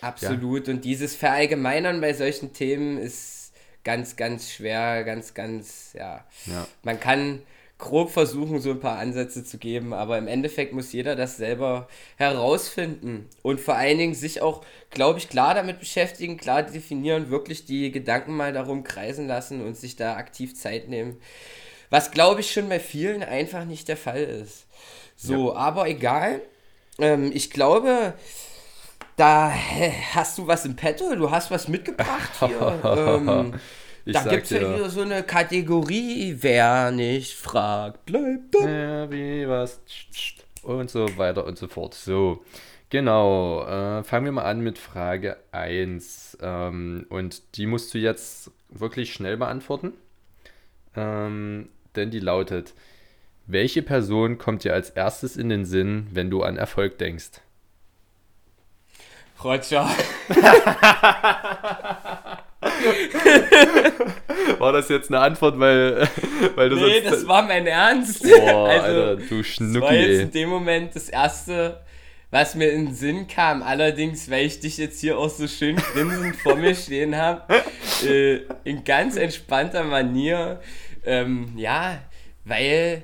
[0.00, 0.66] Absolut.
[0.66, 0.74] Ja.
[0.74, 3.52] Und dieses Verallgemeinern bei solchen Themen ist
[3.84, 6.24] ganz, ganz schwer, ganz, ganz, ja.
[6.46, 6.66] ja.
[6.82, 7.42] Man kann
[7.78, 11.88] grob versuchen, so ein paar Ansätze zu geben, aber im Endeffekt muss jeder das selber
[12.16, 17.66] herausfinden und vor allen Dingen sich auch, glaube ich, klar damit beschäftigen, klar definieren, wirklich
[17.66, 21.18] die Gedanken mal darum kreisen lassen und sich da aktiv Zeit nehmen.
[21.90, 24.66] Was, glaube ich, schon bei vielen einfach nicht der Fall ist.
[25.14, 25.56] So, ja.
[25.56, 26.40] aber egal.
[26.98, 28.14] Ähm, ich glaube,
[29.16, 29.52] da
[30.14, 32.80] hast du was im Petto, du hast was mitgebracht hier.
[32.84, 33.54] ähm,
[34.04, 38.68] da gibt es ja wieder so eine Kategorie, wer nicht fragt, bleibt da.
[38.68, 39.80] Ja, wie was
[40.62, 41.94] und so weiter und so fort.
[41.94, 42.44] So,
[42.90, 43.64] genau.
[43.64, 46.38] Äh, fangen wir mal an mit Frage 1.
[46.40, 49.92] Ähm, und die musst du jetzt wirklich schnell beantworten.
[50.94, 52.74] Ähm, denn die lautet,
[53.46, 57.40] welche Person kommt dir als erstes in den Sinn, wenn du an Erfolg denkst?
[59.42, 59.90] Roger.
[64.58, 66.08] war das jetzt eine Antwort, weil,
[66.54, 68.22] weil du Nee, das war mein Ernst.
[68.22, 69.74] Boah, also, Alter, du Schnucki.
[69.74, 71.80] Das war jetzt in dem Moment das Erste,
[72.30, 73.62] was mir in den Sinn kam.
[73.62, 77.62] Allerdings, weil ich dich jetzt hier auch so schön grinsend vor mir stehen habe,
[78.04, 80.60] äh, in ganz entspannter Manier.
[81.04, 82.00] Ähm, ja,
[82.44, 83.02] weil,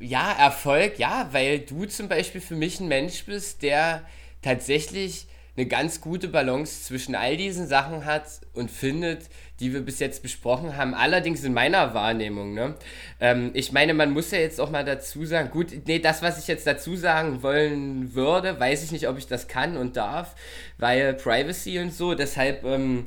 [0.00, 4.02] ja, Erfolg, ja, weil du zum Beispiel für mich ein Mensch bist, der
[4.42, 9.28] tatsächlich eine ganz gute Balance zwischen all diesen Sachen hat und findet,
[9.60, 10.94] die wir bis jetzt besprochen haben.
[10.94, 12.54] Allerdings in meiner Wahrnehmung.
[12.54, 12.74] Ne?
[13.20, 16.40] Ähm, ich meine, man muss ja jetzt auch mal dazu sagen, gut, nee, das, was
[16.40, 20.34] ich jetzt dazu sagen wollen würde, weiß ich nicht, ob ich das kann und darf,
[20.78, 22.14] weil Privacy und so.
[22.14, 23.06] Deshalb, ähm,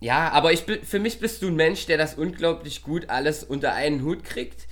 [0.00, 3.74] ja, aber ich, für mich bist du ein Mensch, der das unglaublich gut alles unter
[3.74, 4.66] einen Hut kriegt.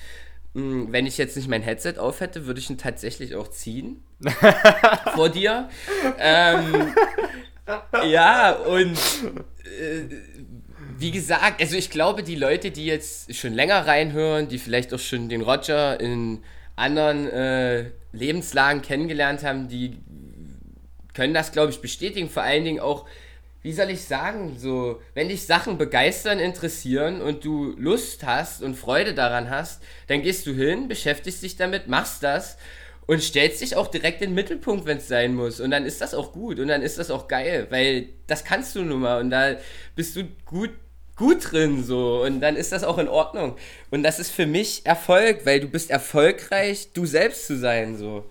[0.55, 4.03] Hm, wenn ich jetzt nicht mein Headset auf hätte, würde ich ihn tatsächlich auch ziehen.
[5.15, 5.69] vor dir.
[6.19, 6.95] Ähm,
[8.05, 8.99] ja, und
[9.65, 10.03] äh,
[10.99, 14.99] wie gesagt, also ich glaube, die Leute, die jetzt schon länger reinhören, die vielleicht auch
[14.99, 16.43] schon den Roger in
[16.77, 19.99] anderen äh, Lebenslagen kennengelernt haben, die
[21.15, 22.29] können das, glaube ich, bestätigen.
[22.29, 23.07] Vor allen Dingen auch
[23.63, 28.75] wie soll ich sagen, so, wenn dich Sachen begeistern, interessieren und du Lust hast und
[28.75, 32.59] Freude daran hast, dann gehst du hin, beschäftigst dich damit, machst das
[33.07, 35.61] und stellst dich auch direkt in den Mittelpunkt, wenn es sein muss.
[35.61, 38.75] Und dann ist das auch gut und dann ist das auch geil, weil das kannst
[38.75, 39.57] du nun mal und da
[39.95, 40.71] bist du gut
[41.15, 43.57] gut drin so und dann ist das auch in Ordnung.
[43.91, 48.25] Und das ist für mich Erfolg, weil du bist erfolgreich, du selbst zu sein so.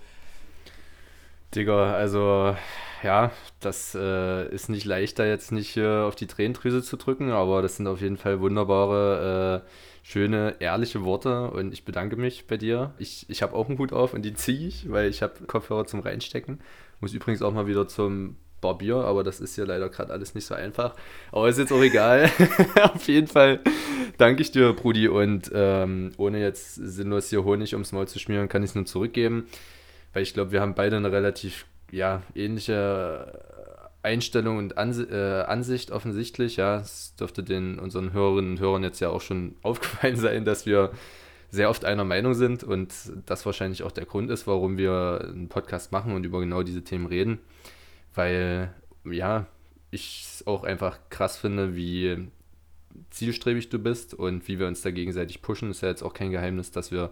[1.56, 2.56] Digga, also
[3.04, 7.32] ja, das äh, ist nicht leicht, da jetzt nicht äh, auf die Tränendrüse zu drücken,
[7.32, 9.70] aber das sind auf jeden Fall wunderbare, äh,
[10.04, 12.94] schöne, ehrliche Worte und ich bedanke mich bei dir.
[12.98, 15.86] Ich, ich habe auch einen Hut auf und die ziehe ich, weil ich habe Kopfhörer
[15.86, 16.60] zum Reinstecken.
[17.00, 20.46] Muss übrigens auch mal wieder zum Barbier, aber das ist ja leider gerade alles nicht
[20.46, 20.96] so einfach.
[21.32, 22.30] Aber ist jetzt auch egal.
[22.94, 23.60] auf jeden Fall
[24.18, 28.48] danke ich dir, Brudi, und ähm, ohne jetzt sinnlos hier Honig ums Maul zu schmieren,
[28.48, 29.48] kann ich es nur zurückgeben,
[30.14, 33.40] weil ich glaube, wir haben beide eine relativ ja, ähnliche
[34.04, 36.58] Einstellung und Ansi äh, Ansicht offensichtlich.
[36.58, 40.66] Ja, es dürfte den unseren Hörerinnen und Hörern jetzt ja auch schon aufgefallen sein, dass
[40.66, 40.92] wir
[41.50, 42.94] sehr oft einer Meinung sind und
[43.26, 46.84] das wahrscheinlich auch der Grund ist, warum wir einen Podcast machen und über genau diese
[46.84, 47.40] Themen reden.
[48.16, 48.74] Weil,
[49.04, 49.48] ja,
[49.92, 52.30] ich es auch einfach krass finde, wie
[53.10, 55.70] zielstrebig du bist und wie wir uns da gegenseitig pushen.
[55.72, 57.12] Ist ja jetzt auch kein Geheimnis, dass wir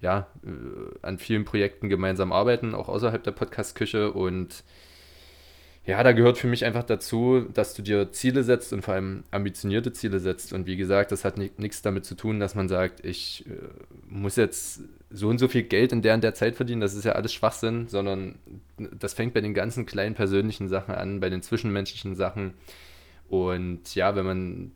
[0.00, 4.12] ja, äh, an vielen Projekten gemeinsam arbeiten, auch außerhalb der Podcast-Küche.
[4.12, 4.64] Und
[5.84, 9.24] ja, da gehört für mich einfach dazu, dass du dir Ziele setzt und vor allem
[9.30, 10.52] ambitionierte Ziele setzt.
[10.52, 13.52] Und wie gesagt, das hat nichts damit zu tun, dass man sagt, ich äh,
[14.06, 16.80] muss jetzt so und so viel Geld in der und der Zeit verdienen.
[16.80, 18.36] Das ist ja alles Schwachsinn, sondern
[18.76, 22.54] das fängt bei den ganzen kleinen persönlichen Sachen an, bei den zwischenmenschlichen Sachen.
[23.28, 24.72] Und ja, wenn man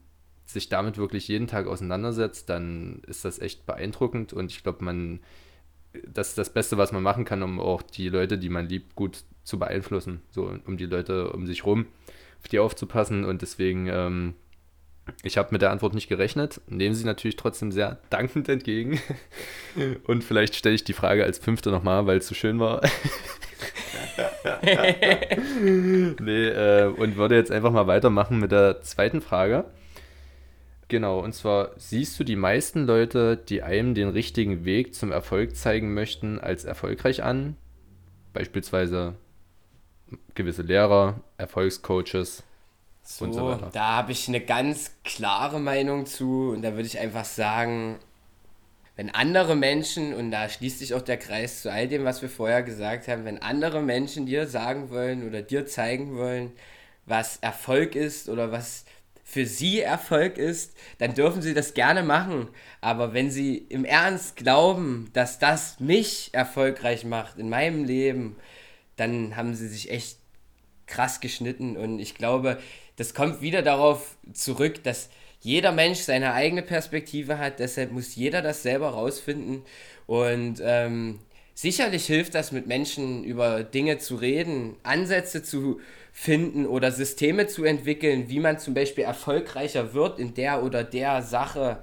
[0.53, 4.33] sich damit wirklich jeden Tag auseinandersetzt, dann ist das echt beeindruckend.
[4.33, 5.21] Und ich glaube, man,
[6.07, 8.95] das ist das Beste, was man machen kann, um auch die Leute, die man liebt,
[8.95, 11.87] gut zu beeinflussen, so um die Leute um sich rum,
[12.41, 13.25] auf die aufzupassen.
[13.25, 14.35] Und deswegen, ähm,
[15.23, 19.01] ich habe mit der Antwort nicht gerechnet, nehme sie natürlich trotzdem sehr dankend entgegen.
[20.07, 22.83] Und vielleicht stelle ich die Frage als fünfte nochmal, weil es so schön war.
[26.21, 29.65] nee, äh, und würde jetzt einfach mal weitermachen mit der zweiten Frage.
[30.93, 35.57] Genau, und zwar siehst du die meisten Leute, die einem den richtigen Weg zum Erfolg
[35.57, 37.57] zeigen möchten, als erfolgreich an?
[38.35, 39.15] Beispielsweise
[40.35, 42.43] gewisse Lehrer, Erfolgscoaches
[43.03, 43.71] so, und so weiter.
[43.73, 47.99] Da habe ich eine ganz klare Meinung zu und da würde ich einfach sagen,
[48.97, 52.29] wenn andere Menschen, und da schließt sich auch der Kreis zu all dem, was wir
[52.29, 56.53] vorher gesagt haben, wenn andere Menschen dir sagen wollen oder dir zeigen wollen,
[57.07, 58.85] was Erfolg ist oder was
[59.33, 62.49] für sie Erfolg ist, dann dürfen sie das gerne machen.
[62.83, 68.37] Aber wenn sie im Ernst glauben, dass das mich erfolgreich macht in meinem Leben,
[68.97, 70.19] dann haben sie sich echt
[70.87, 71.79] krass geschnitten.
[71.79, 72.59] Und ich glaube,
[72.97, 75.09] das kommt wieder darauf zurück, dass
[75.41, 77.59] jeder Mensch seine eigene Perspektive hat.
[77.59, 79.63] Deshalb muss jeder das selber rausfinden.
[80.07, 81.21] Und ähm,
[81.55, 85.81] sicherlich hilft das, mit Menschen über Dinge zu reden, Ansätze zu
[86.13, 91.23] finden oder Systeme zu entwickeln, wie man zum Beispiel erfolgreicher wird in der oder der
[91.23, 91.83] Sache,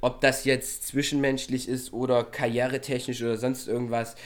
[0.00, 4.16] ob das jetzt zwischenmenschlich ist oder karrieretechnisch oder sonst irgendwas.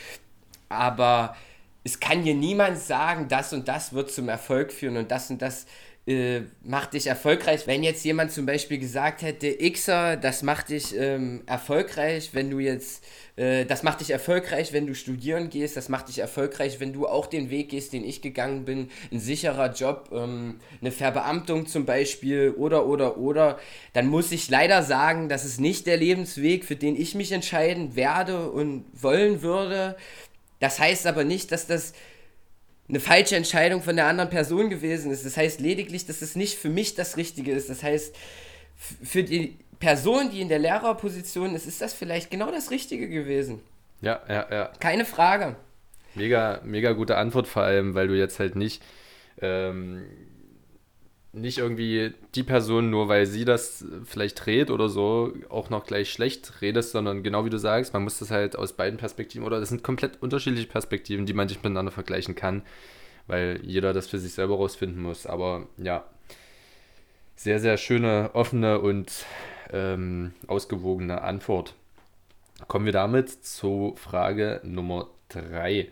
[0.68, 1.36] Aber
[1.84, 5.42] es kann dir niemand sagen, das und das wird zum Erfolg führen und das und
[5.42, 5.66] das
[6.04, 7.66] äh, macht dich erfolgreich.
[7.68, 12.58] Wenn jetzt jemand zum Beispiel gesagt hätte, Xer, das macht dich ähm, erfolgreich, wenn du
[12.58, 13.04] jetzt,
[13.36, 17.06] äh, das macht dich erfolgreich, wenn du studieren gehst, das macht dich erfolgreich, wenn du
[17.06, 21.84] auch den Weg gehst, den ich gegangen bin, ein sicherer Job, ähm, eine Verbeamtung zum
[21.84, 23.60] Beispiel oder, oder, oder,
[23.92, 27.94] dann muss ich leider sagen, das ist nicht der Lebensweg, für den ich mich entscheiden
[27.94, 29.96] werde und wollen würde.
[30.58, 31.92] Das heißt aber nicht, dass das
[32.92, 35.24] eine falsche Entscheidung von der anderen Person gewesen ist.
[35.24, 37.70] Das heißt lediglich, dass es nicht für mich das Richtige ist.
[37.70, 38.14] Das heißt,
[39.02, 43.60] für die Person, die in der Lehrerposition ist, ist das vielleicht genau das Richtige gewesen.
[44.02, 44.70] Ja, ja, ja.
[44.78, 45.56] Keine Frage.
[46.14, 48.82] Mega, mega gute Antwort vor allem, weil du jetzt halt nicht
[49.40, 50.04] ähm,
[51.32, 56.12] nicht irgendwie die Person, nur weil sie das vielleicht dreht oder so, auch noch gleich
[56.12, 59.58] schlecht redest, sondern genau wie du sagst, man muss das halt aus beiden Perspektiven, oder
[59.58, 62.62] das sind komplett unterschiedliche Perspektiven, die man nicht miteinander vergleichen kann,
[63.26, 65.26] weil jeder das für sich selber rausfinden muss.
[65.26, 66.04] Aber ja,
[67.34, 69.24] sehr, sehr schöne, offene und
[69.72, 71.74] ähm, ausgewogene Antwort.
[72.68, 75.88] Kommen wir damit zu Frage Nummer 3.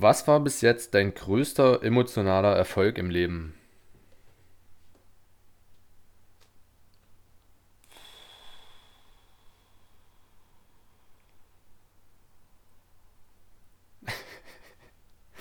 [0.00, 3.54] Was war bis jetzt dein größter emotionaler Erfolg im Leben?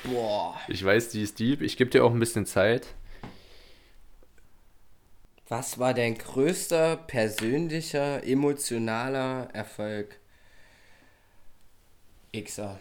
[0.04, 0.60] Boah.
[0.68, 1.62] Ich weiß, die ist deep.
[1.62, 2.88] Ich gebe dir auch ein bisschen Zeit.
[5.50, 10.20] Was war dein größter persönlicher emotionaler Erfolg?
[12.34, 12.80] Xer.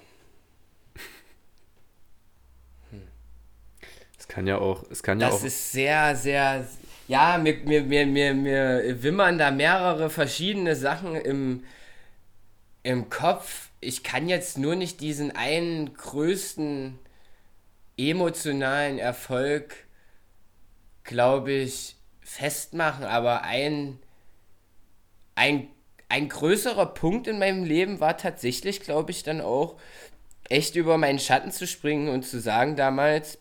[4.28, 5.42] Es kann ja auch, es kann ja das auch.
[5.42, 6.66] Das ist sehr, sehr,
[7.08, 11.64] ja, mir, mir, mir, mir, mir wimmern da mehrere verschiedene Sachen im,
[12.82, 13.70] im Kopf.
[13.80, 16.98] ich kann jetzt nur nicht diesen einen größten
[17.96, 19.74] emotionalen Erfolg,
[21.04, 23.98] glaube ich, festmachen, aber ein,
[25.36, 25.68] ein,
[26.08, 29.76] ein größerer Punkt in meinem Leben war tatsächlich, glaube ich, dann auch
[30.48, 33.38] echt über meinen Schatten zu springen und zu sagen damals,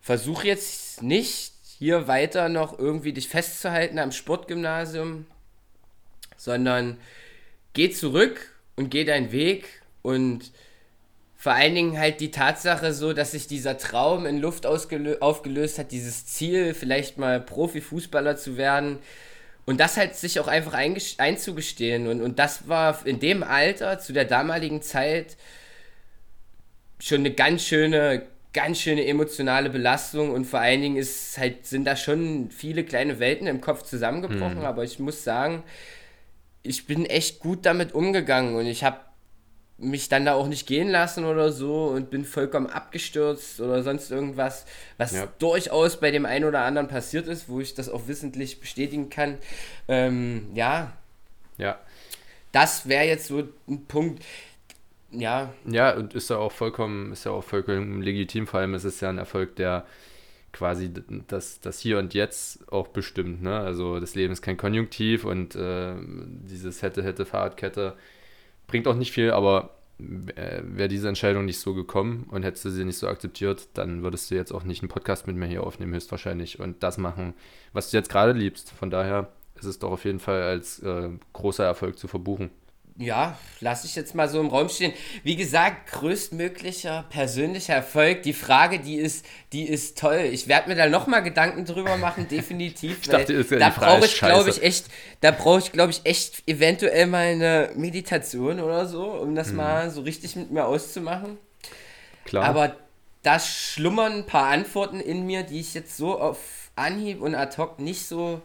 [0.00, 5.26] versuch jetzt nicht hier weiter noch irgendwie dich festzuhalten am Sportgymnasium,
[6.36, 6.98] sondern
[7.72, 9.66] geh zurück und geh deinen Weg
[10.02, 10.50] und
[11.40, 15.90] vor allen Dingen halt die Tatsache so, dass sich dieser Traum in Luft aufgelöst hat,
[15.90, 18.98] dieses Ziel, vielleicht mal Profifußballer zu werden.
[19.64, 22.08] Und das halt sich auch einfach einzugestehen.
[22.08, 25.38] Und, und das war in dem Alter, zu der damaligen Zeit,
[26.98, 30.32] schon eine ganz schöne, ganz schöne emotionale Belastung.
[30.32, 34.58] Und vor allen Dingen ist halt, sind da schon viele kleine Welten im Kopf zusammengebrochen.
[34.58, 34.64] Mhm.
[34.64, 35.62] Aber ich muss sagen,
[36.62, 38.98] ich bin echt gut damit umgegangen und ich habe
[39.80, 44.10] mich dann da auch nicht gehen lassen oder so und bin vollkommen abgestürzt oder sonst
[44.10, 44.66] irgendwas,
[44.98, 45.28] was ja.
[45.38, 49.38] durchaus bei dem einen oder anderen passiert ist, wo ich das auch wissentlich bestätigen kann.
[49.88, 50.92] Ähm, ja.
[51.56, 51.78] Ja.
[52.52, 54.22] Das wäre jetzt so ein Punkt.
[55.12, 55.52] Ja.
[55.66, 59.00] Ja, und ist ja auch vollkommen, ist ja auch vollkommen legitim, vor allem ist es
[59.00, 59.84] ja ein Erfolg, der
[60.52, 60.90] quasi
[61.28, 63.42] das, das Hier und Jetzt auch bestimmt.
[63.42, 63.56] Ne?
[63.56, 67.94] Also das Leben ist kein Konjunktiv und äh, dieses hätte, hätte, Fahrradkette
[68.66, 72.70] bringt auch nicht viel, aber äh, wäre diese Entscheidung nicht so gekommen und hättest du
[72.70, 75.64] sie nicht so akzeptiert, dann würdest du jetzt auch nicht einen Podcast mit mir hier
[75.64, 77.34] aufnehmen, höchstwahrscheinlich, und das machen,
[77.72, 78.72] was du jetzt gerade liebst.
[78.72, 82.50] Von daher ist es doch auf jeden Fall als äh, großer Erfolg zu verbuchen
[83.00, 84.92] ja, lasse ich jetzt mal so im Raum stehen.
[85.22, 88.22] Wie gesagt, größtmöglicher persönlicher Erfolg.
[88.22, 90.28] Die Frage, die ist, die ist toll.
[90.30, 92.98] Ich werde mir da nochmal Gedanken drüber machen, definitiv.
[93.00, 94.86] ich dachte, ja da brauche ich, glaube ich, echt,
[95.22, 99.56] da brauche ich, glaube ich, echt eventuell mal eine Meditation oder so, um das hm.
[99.56, 101.38] mal so richtig mit mir auszumachen.
[102.26, 102.44] Klar.
[102.44, 102.76] Aber
[103.22, 107.56] da schlummern ein paar Antworten in mir, die ich jetzt so auf Anhieb und ad
[107.56, 108.42] hoc nicht so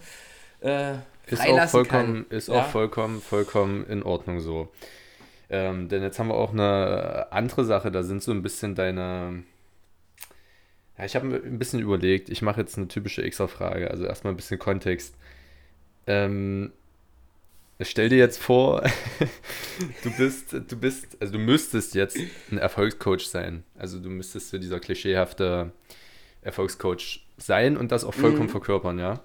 [0.61, 0.93] äh,
[1.27, 2.37] ist auch vollkommen, kann.
[2.37, 2.55] Ist ja?
[2.55, 4.69] auch vollkommen, vollkommen in Ordnung so.
[5.49, 9.43] Ähm, denn jetzt haben wir auch eine andere Sache, da sind so ein bisschen deine.
[10.97, 14.37] Ja, ich habe ein bisschen überlegt, ich mache jetzt eine typische Extra-Frage, also erstmal ein
[14.37, 15.15] bisschen Kontext.
[16.07, 16.71] Ähm,
[17.81, 18.83] stell dir jetzt vor,
[20.03, 22.17] du bist, du bist, also du müsstest jetzt
[22.49, 23.63] ein Erfolgscoach sein.
[23.77, 25.73] Also du müsstest so dieser klischeehafte
[26.41, 28.51] Erfolgscoach sein und das auch vollkommen mhm.
[28.51, 29.21] verkörpern, ja.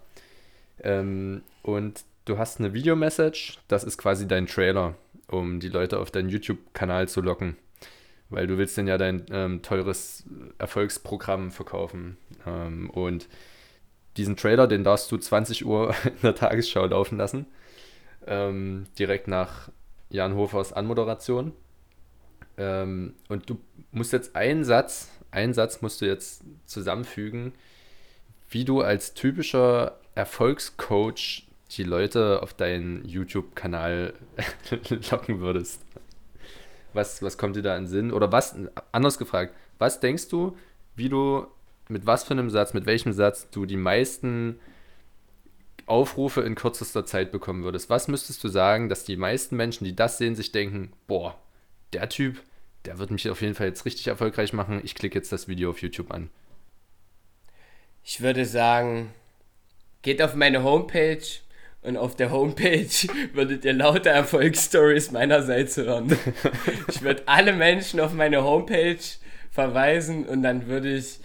[0.82, 4.94] Ähm, und du hast eine Videomessage, das ist quasi dein Trailer,
[5.28, 7.56] um die Leute auf deinen YouTube-Kanal zu locken.
[8.28, 10.24] Weil du willst denn ja dein ähm, teures
[10.58, 12.16] Erfolgsprogramm verkaufen.
[12.46, 13.28] Ähm, und
[14.16, 17.46] diesen Trailer, den darfst du 20 Uhr in der Tagesschau laufen lassen.
[18.26, 19.70] Ähm, direkt nach
[20.10, 21.52] Jan Hofers Anmoderation.
[22.56, 27.52] Ähm, und du musst jetzt einen Satz, einen Satz musst du jetzt zusammenfügen,
[28.48, 31.46] wie du als typischer Erfolgscoach
[31.76, 34.14] die Leute auf deinen YouTube-Kanal
[35.10, 35.84] locken würdest?
[36.92, 38.12] Was, was kommt dir da in Sinn?
[38.12, 38.56] Oder was,
[38.92, 40.56] anders gefragt, was denkst du,
[40.96, 41.46] wie du,
[41.88, 44.58] mit was für einem Satz, mit welchem Satz du die meisten
[45.86, 47.90] Aufrufe in kürzester Zeit bekommen würdest?
[47.90, 51.38] Was müsstest du sagen, dass die meisten Menschen, die das sehen, sich denken, boah,
[51.92, 52.40] der Typ,
[52.84, 55.70] der wird mich auf jeden Fall jetzt richtig erfolgreich machen, ich klicke jetzt das Video
[55.70, 56.30] auf YouTube an?
[58.02, 59.12] Ich würde sagen,
[60.02, 61.22] geht auf meine Homepage
[61.82, 62.88] und auf der Homepage
[63.32, 66.16] würdet ihr lauter Erfolgsstories meinerseits hören.
[66.88, 68.98] ich würde alle Menschen auf meine Homepage
[69.50, 71.20] verweisen und dann würde ich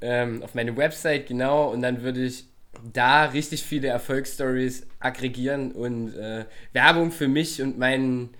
[0.00, 2.44] ähm, auf meine Website genau und dann würde ich
[2.92, 8.30] da richtig viele Erfolgsstories aggregieren und äh, Werbung für mich und meinen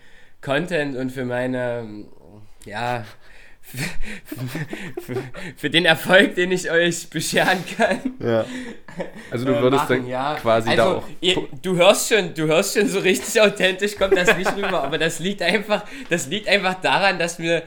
[0.41, 2.07] Content und für meine
[2.65, 3.05] ja
[5.01, 5.17] für,
[5.57, 8.15] für, den Erfolg, den ich euch bescheren kann.
[8.19, 8.45] Ja.
[9.31, 10.37] Also du würdest machen, dann ja.
[10.41, 11.05] quasi also, da auch.
[11.21, 14.99] Ihr, du hörst schon, du hörst schon so richtig authentisch, kommt das nicht rüber, aber
[14.99, 17.63] das liegt einfach, das liegt einfach daran, dass mir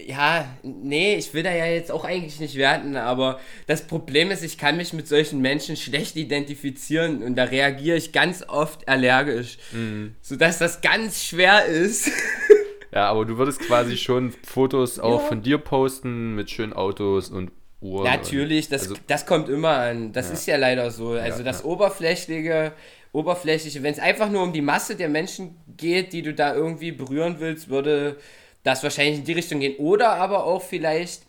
[0.00, 4.42] ja, nee, ich will da ja jetzt auch eigentlich nicht werten, aber das Problem ist,
[4.42, 9.58] ich kann mich mit solchen Menschen schlecht identifizieren und da reagiere ich ganz oft allergisch,
[9.72, 10.16] mhm.
[10.20, 12.10] sodass das ganz schwer ist.
[12.94, 15.26] Ja, aber du würdest quasi schon Fotos auch ja.
[15.26, 18.04] von dir posten mit schönen Autos und Uhren.
[18.04, 20.12] Natürlich, das, also, das kommt immer an.
[20.12, 20.32] Das ja.
[20.34, 21.10] ist ja leider so.
[21.10, 22.72] Also ja, das Oberflächliche,
[23.12, 26.92] Oberflächliche, wenn es einfach nur um die Masse der Menschen geht, die du da irgendwie
[26.92, 28.16] berühren willst, würde
[28.62, 29.76] das wahrscheinlich in die Richtung gehen.
[29.76, 31.22] Oder aber auch vielleicht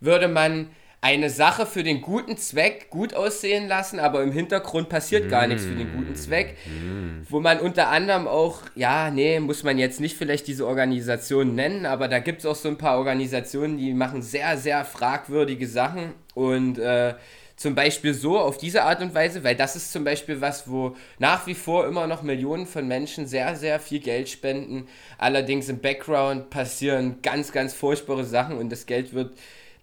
[0.00, 0.70] würde man
[1.00, 5.64] eine Sache für den guten Zweck gut aussehen lassen, aber im Hintergrund passiert gar nichts
[5.64, 6.56] für den guten Zweck.
[6.66, 7.22] Mm.
[7.28, 11.86] Wo man unter anderem auch, ja, nee, muss man jetzt nicht vielleicht diese Organisation nennen,
[11.86, 16.14] aber da gibt es auch so ein paar Organisationen, die machen sehr, sehr fragwürdige Sachen
[16.34, 17.14] und äh,
[17.58, 20.96] zum Beispiel so auf diese Art und Weise, weil das ist zum Beispiel was, wo
[21.18, 24.86] nach wie vor immer noch Millionen von Menschen sehr, sehr viel Geld spenden.
[25.18, 29.32] Allerdings im Background passieren ganz, ganz furchtbare Sachen und das Geld wird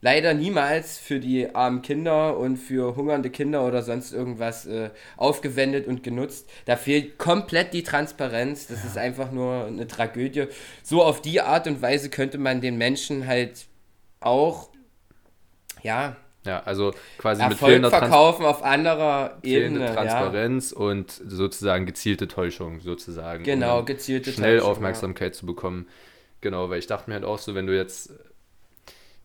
[0.06, 5.88] leider niemals für die armen Kinder und für hungernde Kinder oder sonst irgendwas äh, aufgewendet
[5.88, 6.48] und genutzt.
[6.66, 8.68] Da fehlt komplett die Transparenz.
[8.68, 8.90] Das ja.
[8.90, 10.46] ist einfach nur eine Tragödie.
[10.84, 13.66] So auf die Art und Weise könnte man den Menschen halt
[14.20, 14.70] auch,
[15.82, 19.92] ja, ja, also quasi Erfolg mit fehlender verkaufen Trans auf anderer Ebene.
[19.92, 20.78] Transparenz ja.
[20.78, 23.44] und sozusagen gezielte Täuschung, sozusagen.
[23.44, 24.72] Genau, um gezielte schnell Täuschung.
[24.72, 25.40] Aufmerksamkeit ja.
[25.40, 25.88] zu bekommen.
[26.42, 28.14] Genau, weil ich dachte mir halt auch so, wenn du jetzt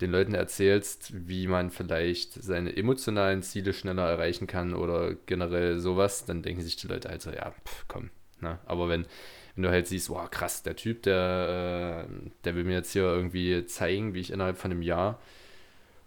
[0.00, 6.24] den Leuten erzählst, wie man vielleicht seine emotionalen Ziele schneller erreichen kann oder generell sowas,
[6.24, 8.10] dann denken sich die Leute halt so, ja, pff, komm.
[8.40, 8.58] Ne?
[8.66, 9.06] Aber wenn,
[9.54, 13.04] wenn du halt siehst, wow, krass, der Typ, der, äh, der will mir jetzt hier
[13.04, 15.18] irgendwie zeigen, wie ich innerhalb von einem Jahr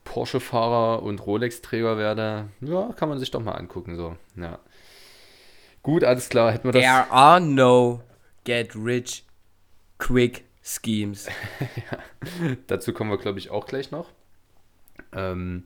[0.03, 4.59] Porsche-Fahrer und Rolex-Träger werde, ja, kann man sich doch mal angucken, so, ja.
[5.81, 6.81] Gut, alles klar, hätten wir das.
[6.81, 8.01] There are no
[8.45, 9.25] get rich
[9.97, 11.27] quick schemes.
[11.91, 11.99] ja,
[12.67, 14.09] dazu kommen wir, glaube ich, auch gleich noch.
[15.11, 15.65] Ähm,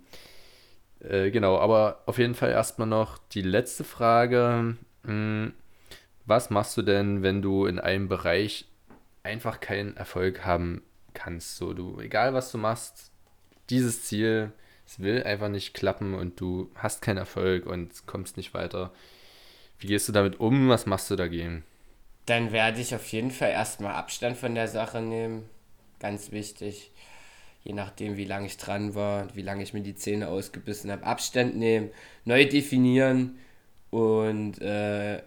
[0.99, 4.75] äh, genau, aber auf jeden Fall erstmal noch die letzte Frage.
[5.05, 5.53] Hm,
[6.25, 8.65] was machst du denn, wenn du in einem Bereich
[9.23, 10.81] einfach keinen Erfolg haben
[11.13, 11.57] kannst?
[11.57, 13.11] So, du, egal was du machst,
[13.69, 14.51] dieses Ziel,
[14.85, 18.91] es will einfach nicht klappen und du hast keinen Erfolg und kommst nicht weiter.
[19.79, 20.69] Wie gehst du damit um?
[20.69, 21.63] Was machst du dagegen?
[22.27, 25.49] Dann werde ich auf jeden Fall erstmal Abstand von der Sache nehmen.
[25.99, 26.91] Ganz wichtig.
[27.63, 31.05] Je nachdem, wie lange ich dran war, wie lange ich mir die Zähne ausgebissen habe.
[31.05, 31.89] Abstand nehmen,
[32.25, 33.37] neu definieren
[33.91, 35.21] und äh,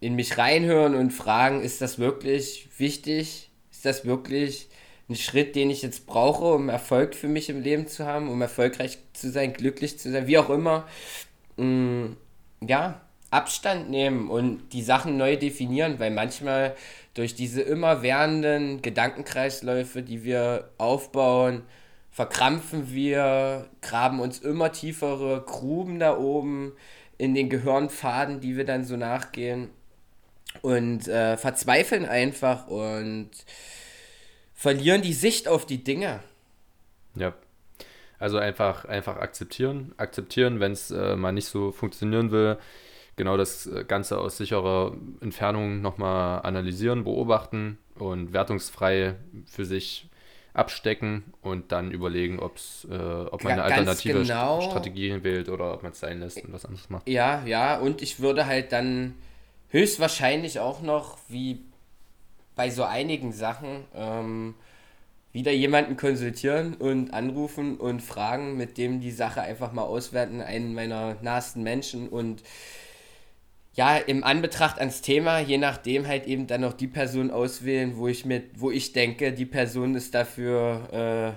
[0.00, 3.50] in mich reinhören und fragen, ist das wirklich wichtig?
[3.72, 4.68] Ist das wirklich
[5.08, 8.42] ein Schritt, den ich jetzt brauche, um Erfolg für mich im Leben zu haben, um
[8.42, 10.86] erfolgreich zu sein, glücklich zu sein, wie auch immer.
[11.56, 12.08] Mm,
[12.60, 13.00] ja,
[13.30, 16.76] Abstand nehmen und die Sachen neu definieren, weil manchmal
[17.14, 21.62] durch diese immer währenden Gedankenkreisläufe, die wir aufbauen,
[22.10, 26.72] verkrampfen wir, graben uns immer tiefere Gruben da oben
[27.18, 29.70] in den Gehirnfaden, die wir dann so nachgehen
[30.62, 33.30] und äh, verzweifeln einfach und
[34.54, 36.20] verlieren die Sicht auf die Dinge.
[37.14, 37.34] Ja.
[38.18, 39.92] Also einfach, einfach akzeptieren.
[39.98, 42.56] Akzeptieren, wenn es äh, mal nicht so funktionieren will.
[43.16, 49.14] Genau das äh, Ganze aus sicherer Entfernung nochmal analysieren, beobachten und wertungsfrei
[49.46, 50.08] für sich
[50.52, 54.62] abstecken und dann überlegen, ob's, äh, ob man eine alternative genau.
[54.62, 57.08] Strategie wählt oder ob man es sein lässt und was anderes macht.
[57.08, 59.14] Ja, ja, und ich würde halt dann
[59.68, 61.60] höchstwahrscheinlich auch noch, wie
[62.54, 64.54] bei so einigen Sachen ähm,
[65.32, 70.72] wieder jemanden konsultieren und anrufen und fragen, mit dem die Sache einfach mal auswerten, einen
[70.72, 72.42] meiner nahesten Menschen und
[73.76, 78.08] ja, im Anbetracht ans Thema, je nachdem halt eben dann noch die Person auswählen, wo
[78.08, 81.36] ich mit, wo ich denke, die Person ist dafür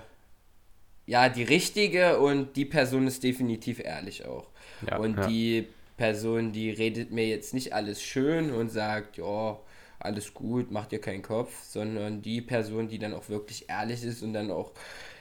[1.05, 4.47] äh, ja die richtige und die Person ist definitiv ehrlich auch.
[4.87, 5.27] Ja, und ja.
[5.27, 5.67] die
[5.97, 9.59] Person, die redet mir jetzt nicht alles schön und sagt, ja,
[9.99, 14.23] alles gut, mach dir keinen Kopf, sondern die Person, die dann auch wirklich ehrlich ist
[14.23, 14.71] und dann auch,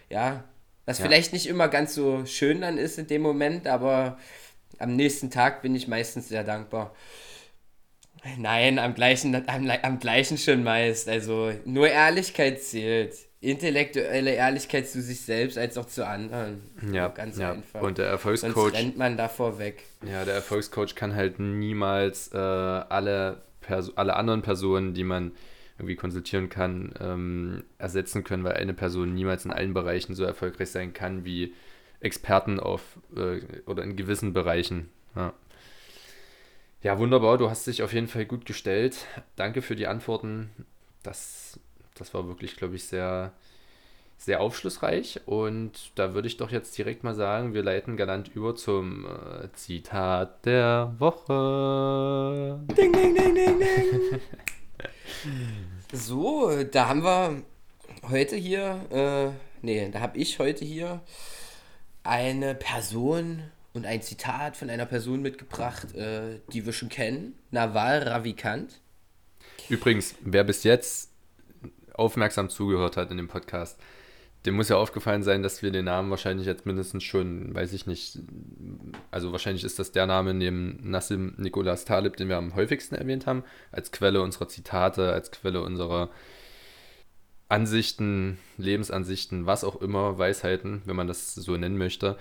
[0.09, 0.45] ja,
[0.87, 1.07] was ja.
[1.07, 4.19] vielleicht nicht immer ganz so schön dann ist in dem Moment, aber
[4.79, 6.95] am nächsten Tag bin ich meistens sehr dankbar.
[8.37, 11.09] Nein, am gleichen, am, am gleichen schon meist.
[11.09, 13.15] Also nur Ehrlichkeit zählt.
[13.41, 16.63] Intellektuelle Ehrlichkeit zu sich selbst als auch zu anderen.
[16.93, 17.53] Ja, ganz ja.
[17.53, 17.81] einfach.
[17.81, 18.53] Und der Erfolgscoach.
[18.55, 19.85] Sonst rennt man davor weg.
[20.05, 25.33] Ja, der Erfolgscoach kann halt niemals äh, alle Perso alle anderen Personen, die man
[25.79, 30.71] irgendwie konsultieren kann, ähm, ersetzen können, weil eine Person niemals in allen Bereichen so erfolgreich
[30.71, 31.55] sein kann wie
[32.01, 34.89] Experten auf äh, oder in gewissen Bereichen.
[35.17, 35.33] Ja.
[36.83, 37.39] ja, wunderbar.
[37.39, 39.07] Du hast dich auf jeden Fall gut gestellt.
[39.37, 40.51] Danke für die Antworten.
[41.03, 41.59] Das,
[41.95, 43.33] das war wirklich, glaube ich, sehr,
[44.17, 45.21] sehr aufschlussreich.
[45.27, 49.53] Und da würde ich doch jetzt direkt mal sagen, wir leiten galant über zum äh,
[49.55, 52.61] Zitat der Woche.
[52.77, 54.21] Ding, ding, ding, ding, ding.
[55.93, 57.43] so, da haben wir
[58.09, 59.31] heute hier, äh,
[59.63, 61.01] nee, da habe ich heute hier
[62.05, 63.43] eine Person
[63.75, 67.35] und ein Zitat von einer Person mitgebracht, äh, die wir schon kennen.
[67.51, 68.81] Naval Ravikant.
[69.69, 71.11] Übrigens, wer bis jetzt
[71.95, 73.79] aufmerksam zugehört hat in dem Podcast,
[74.47, 77.87] dem muss ja aufgefallen sein, dass wir den Namen wahrscheinlich jetzt mindestens schon, weiß ich
[77.87, 78.19] nicht,
[79.11, 83.27] also wahrscheinlich ist das der Name neben Nassim Nicholas Taleb, den wir am häufigsten erwähnt
[83.27, 86.11] haben, als Quelle unserer Zitate, als Quelle unserer
[87.49, 92.17] Ansichten, Lebensansichten, was auch immer, Weisheiten, wenn man das so nennen möchte.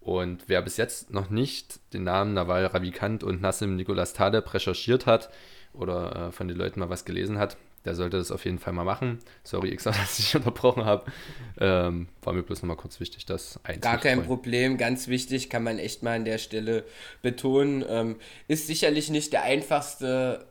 [0.00, 5.06] Und wer bis jetzt noch nicht den Namen Nawal Ravikant und Nassim Nicholas Taleb recherchiert
[5.06, 5.30] hat
[5.74, 8.72] oder äh, von den Leuten mal was gelesen hat, der sollte das auf jeden Fall
[8.72, 9.18] mal machen.
[9.42, 11.10] Sorry, X, dass ich unterbrochen habe.
[11.58, 13.80] Ähm, war mir bloß nochmal kurz wichtig, das einzustreuen.
[13.80, 16.84] Gar kein Problem, ganz wichtig, kann man echt mal an der Stelle
[17.22, 17.84] betonen.
[17.88, 18.16] Ähm,
[18.48, 20.46] ist sicherlich nicht der einfachste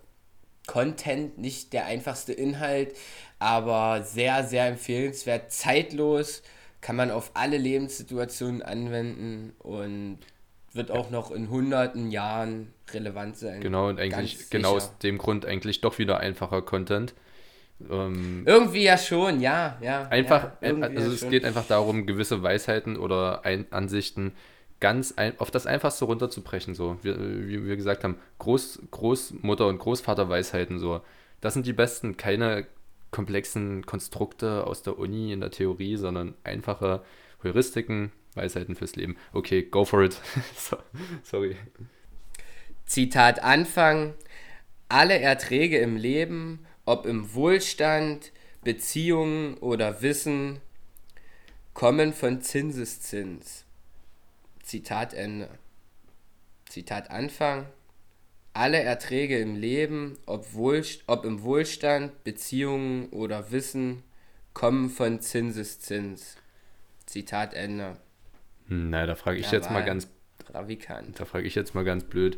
[0.68, 2.96] Content, nicht der einfachste Inhalt,
[3.40, 6.44] aber sehr, sehr empfehlenswert, zeitlos,
[6.82, 10.20] kann man auf alle Lebenssituationen anwenden und
[10.74, 13.62] wird auch noch in hunderten Jahren relevant sein.
[13.62, 17.14] Genau, und eigentlich genau aus dem Grund eigentlich doch wieder einfacher Content.
[17.90, 20.08] Ähm, irgendwie ja schon, ja, ja.
[20.10, 21.30] Einfach, ja, also es schon.
[21.30, 24.34] geht einfach darum, gewisse Weisheiten oder Ein Ansichten
[24.80, 26.76] ganz ein, auf das Einfachste runterzubrechen.
[26.76, 27.14] So, wie,
[27.48, 31.02] wie wir gesagt haben, Groß, Großmutter und Großvater-Weisheiten so.
[31.42, 32.68] Das sind die besten, keine
[33.12, 37.04] komplexen Konstrukte aus der Uni in der Theorie, sondern einfache
[37.44, 39.18] Heuristiken, Weisheiten fürs Leben.
[39.34, 40.20] Okay, go for it.
[40.56, 40.78] so,
[41.24, 41.56] sorry.
[42.86, 44.14] Zitat Anfang.
[44.88, 48.32] Alle Erträge im Leben, ob im Wohlstand,
[48.64, 50.60] Beziehungen oder Wissen,
[51.74, 53.66] kommen von Zinseszins.
[54.64, 55.50] Zitat Ende.
[56.66, 57.68] Zitat Anfang.
[58.54, 64.04] Alle Erträge im Leben, ob, Wohl, ob im Wohlstand, Beziehungen oder Wissen,
[64.54, 66.36] kommen von Zinseszins.
[67.06, 67.98] Zitat Ende.
[68.68, 70.08] Na, da frage ich ja, jetzt mal ganz.
[70.52, 71.20] Ravikant.
[71.20, 72.38] Da frage ich jetzt mal ganz blöd.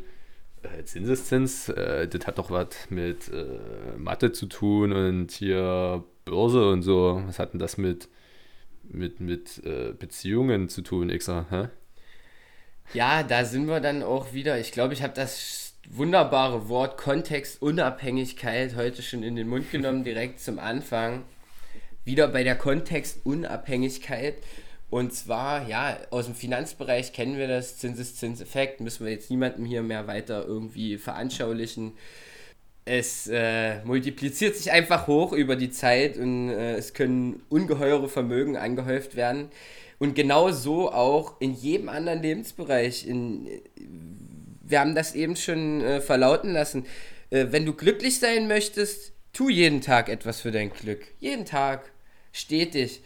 [0.62, 6.70] Äh, Zinseszins, äh, das hat doch was mit äh, Mathe zu tun und hier Börse
[6.70, 7.22] und so.
[7.26, 8.08] Was hat denn das mit,
[8.84, 11.46] mit, mit äh, Beziehungen zu tun,Xa?
[11.50, 11.68] Hä?
[12.94, 14.58] Ja, da sind wir dann auch wieder.
[14.58, 20.40] Ich glaube, ich habe das wunderbare Wort Kontextunabhängigkeit heute schon in den Mund genommen, direkt
[20.40, 21.22] zum Anfang.
[22.04, 24.36] Wieder bei der Kontextunabhängigkeit.
[24.90, 29.82] Und zwar, ja, aus dem Finanzbereich kennen wir das Zinseszinseffekt, müssen wir jetzt niemandem hier
[29.82, 31.92] mehr weiter irgendwie veranschaulichen.
[32.84, 38.56] Es äh, multipliziert sich einfach hoch über die Zeit und äh, es können ungeheure Vermögen
[38.56, 39.48] angehäuft werden.
[39.98, 43.06] Und genau so auch in jedem anderen Lebensbereich.
[43.06, 43.48] In,
[44.72, 46.86] wir haben das eben schon äh, verlauten lassen.
[47.30, 51.06] Äh, wenn du glücklich sein möchtest, tu jeden Tag etwas für dein Glück.
[51.20, 51.92] Jeden Tag.
[52.32, 53.02] Stetig.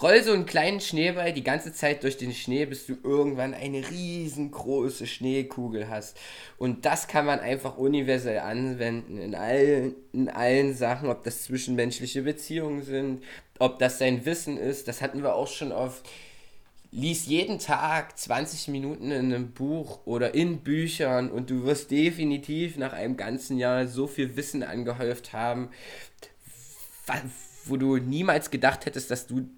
[0.00, 3.88] Roll so einen kleinen Schneeball die ganze Zeit durch den Schnee, bis du irgendwann eine
[3.88, 6.16] riesengroße Schneekugel hast.
[6.56, 12.22] Und das kann man einfach universell anwenden in allen, in allen Sachen, ob das zwischenmenschliche
[12.22, 13.22] Beziehungen sind,
[13.58, 14.88] ob das sein Wissen ist.
[14.88, 16.08] Das hatten wir auch schon oft.
[16.94, 22.76] Lies jeden Tag 20 Minuten in einem Buch oder in Büchern und du wirst definitiv
[22.76, 25.70] nach einem ganzen Jahr so viel Wissen angehäuft haben,
[27.64, 29.48] wo du niemals gedacht hättest, dass du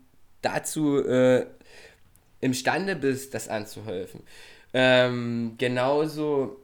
[0.43, 1.47] dazu äh,
[2.41, 4.23] imstande bist, das anzuhelfen.
[4.73, 6.61] Ähm, genauso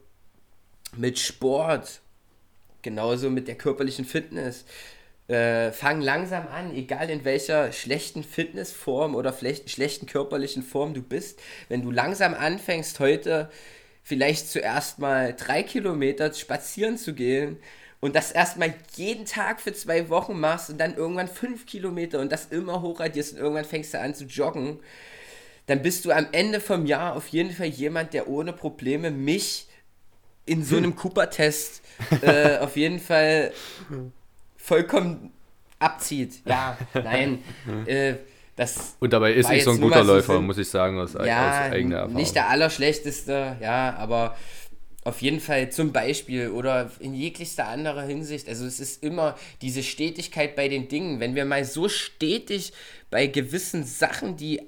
[0.95, 1.99] mit Sport,
[2.81, 4.63] genauso mit der körperlichen Fitness.
[5.31, 11.39] Äh, fang langsam an, egal in welcher schlechten Fitnessform oder schlechten körperlichen Form du bist.
[11.69, 13.49] Wenn du langsam anfängst, heute
[14.03, 17.57] vielleicht zuerst mal drei Kilometer spazieren zu gehen,
[18.01, 22.31] und das erstmal jeden Tag für zwei Wochen machst und dann irgendwann fünf Kilometer und
[22.31, 24.79] das immer hochradierst und irgendwann fängst du an zu joggen,
[25.67, 29.67] dann bist du am Ende vom Jahr auf jeden Fall jemand, der ohne Probleme mich
[30.47, 31.83] in so einem Cooper-Test
[32.23, 33.53] äh, auf jeden Fall
[34.61, 35.31] vollkommen
[35.79, 36.41] abzieht.
[36.45, 37.43] Ja, nein.
[37.85, 38.15] Äh,
[38.55, 41.67] das und dabei ist ich so ein guter Läufer, so muss ich sagen, aus, ja,
[41.67, 42.15] aus eigener Erfahrung.
[42.15, 44.35] Nicht der allerschlechteste, ja, aber
[45.03, 48.47] auf jeden Fall zum Beispiel oder in jeglichster anderer Hinsicht.
[48.47, 51.19] Also es ist immer diese Stetigkeit bei den Dingen.
[51.19, 52.73] Wenn wir mal so stetig
[53.09, 54.61] bei gewissen Sachen, die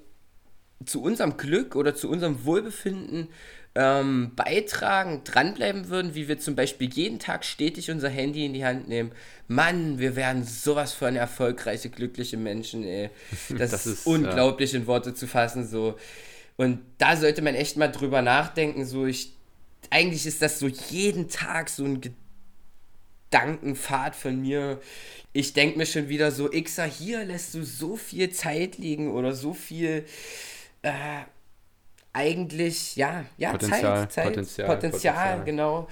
[0.85, 3.27] zu unserem Glück oder zu unserem Wohlbefinden
[3.76, 8.65] ähm, beitragen, dranbleiben würden, wie wir zum Beispiel jeden Tag stetig unser Handy in die
[8.65, 9.11] Hand nehmen.
[9.47, 13.09] Mann, wir wären sowas von erfolgreiche, glückliche Menschen, ey.
[13.57, 14.80] Das, das ist, unglaublich ja.
[14.80, 15.97] in Worte zu fassen, so.
[16.55, 19.34] Und da sollte man echt mal drüber nachdenken, so ich
[19.89, 22.01] eigentlich ist das so jeden Tag so ein
[23.30, 24.80] Gedankenpfad von mir.
[25.34, 29.34] Ich denke mir schon wieder so, Xa, hier lässt du so viel Zeit liegen oder
[29.34, 30.05] so viel
[30.84, 31.21] äh,
[32.14, 35.88] eigentlich, ja, ja, Potenzial, Zeit, Zeit, Potenzial, Potenzial, Potenzial, genau.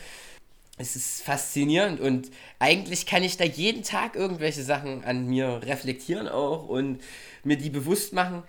[0.78, 6.28] es ist faszinierend und eigentlich kann ich da jeden Tag irgendwelche Sachen an mir reflektieren
[6.30, 7.02] auch und
[7.44, 8.44] mir die bewusst machen.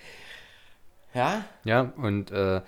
[1.14, 1.44] Ja.
[1.64, 2.60] Ja, und äh,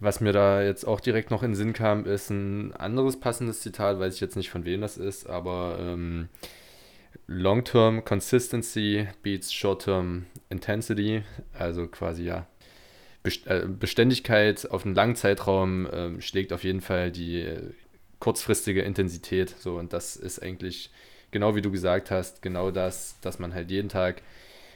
[0.00, 3.60] was mir da jetzt auch direkt noch in den Sinn kam, ist ein anderes passendes
[3.60, 6.28] Zitat, weiß ich jetzt nicht von wem das ist, aber ähm,
[7.26, 11.22] Long-Term Consistency beats Short-Term Intensity,
[11.56, 12.46] also quasi ja.
[13.22, 17.70] Äh, Beständigkeit auf einen langen Zeitraum äh, schlägt auf jeden Fall die äh,
[18.20, 19.54] kurzfristige Intensität.
[19.58, 20.90] So, und das ist eigentlich
[21.30, 24.22] genau wie du gesagt hast, genau das, dass man halt jeden Tag,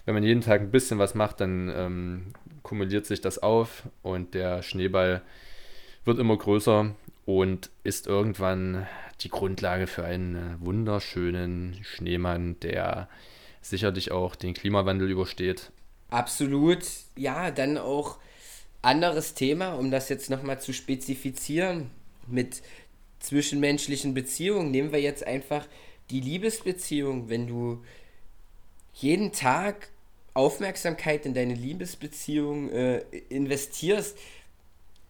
[0.04, 2.26] wenn man jeden Tag ein bisschen was macht, dann ähm,
[2.62, 5.22] kumuliert sich das auf und der Schneeball
[6.04, 8.86] wird immer größer und ist irgendwann
[9.20, 13.08] die Grundlage für einen wunderschönen Schneemann, der
[13.60, 15.70] sicherlich auch den Klimawandel übersteht.
[16.10, 16.80] Absolut,
[17.16, 18.18] ja, dann auch
[18.82, 21.90] anderes Thema, um das jetzt nochmal zu spezifizieren
[22.26, 22.62] mit
[23.20, 24.70] zwischenmenschlichen Beziehungen.
[24.70, 25.66] Nehmen wir jetzt einfach
[26.10, 27.28] die Liebesbeziehung.
[27.28, 27.82] Wenn du
[28.94, 29.88] jeden Tag
[30.34, 34.16] Aufmerksamkeit in deine Liebesbeziehung äh, investierst,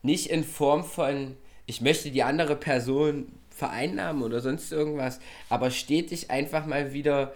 [0.03, 6.31] nicht in Form von, ich möchte die andere Person vereinnahmen oder sonst irgendwas, aber stetig
[6.31, 7.35] einfach mal wieder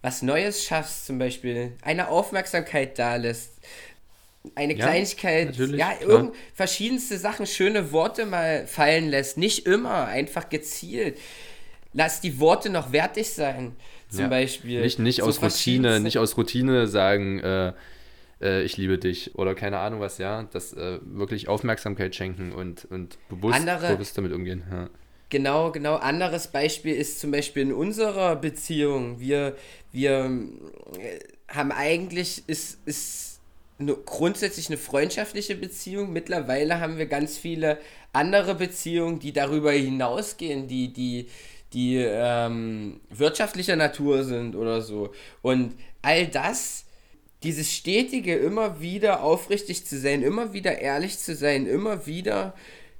[0.00, 3.58] was Neues schaffst, zum Beispiel eine Aufmerksamkeit da lässt,
[4.54, 9.38] eine ja, Kleinigkeit, ja, irgend, verschiedenste Sachen, schöne Worte mal fallen lässt.
[9.38, 11.18] Nicht immer, einfach gezielt.
[11.92, 13.74] Lass die Worte noch wertig sein,
[14.08, 14.28] zum ja.
[14.28, 14.82] Beispiel.
[14.82, 17.72] Nicht, nicht so aus Routine, nicht aus Routine sagen, äh,
[18.40, 20.48] äh, ich liebe dich oder keine Ahnung was, ja.
[20.52, 24.62] Das äh, wirklich Aufmerksamkeit schenken und, und bewusst, Andere, bewusst damit umgehen.
[24.70, 24.90] Ja.
[25.30, 25.96] Genau, genau.
[25.96, 29.20] Anderes Beispiel ist zum Beispiel in unserer Beziehung.
[29.20, 29.56] Wir,
[29.92, 30.30] wir
[30.98, 31.18] äh,
[31.48, 33.27] haben eigentlich, ist, ist
[33.78, 36.12] eine, grundsätzlich eine freundschaftliche Beziehung.
[36.12, 37.78] Mittlerweile haben wir ganz viele
[38.12, 41.28] andere Beziehungen, die darüber hinausgehen, die, die,
[41.72, 45.12] die ähm, wirtschaftlicher Natur sind oder so.
[45.42, 46.84] Und all das,
[47.42, 52.54] dieses stetige, immer wieder aufrichtig zu sein, immer wieder ehrlich zu sein, immer wieder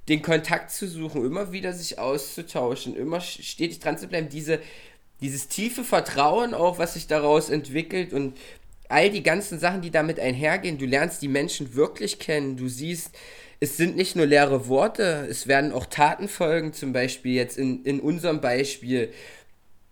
[0.08, 4.60] den Kontakt zu suchen, immer wieder sich auszutauschen, immer stetig dran zu bleiben, diese,
[5.20, 8.36] dieses tiefe Vertrauen auch, was sich daraus entwickelt und
[8.88, 10.78] all die ganzen Sachen, die damit einhergehen.
[10.78, 12.56] Du lernst die Menschen wirklich kennen.
[12.56, 13.10] Du siehst,
[13.60, 16.72] es sind nicht nur leere Worte, es werden auch Taten folgen.
[16.72, 19.12] Zum Beispiel jetzt in, in unserem Beispiel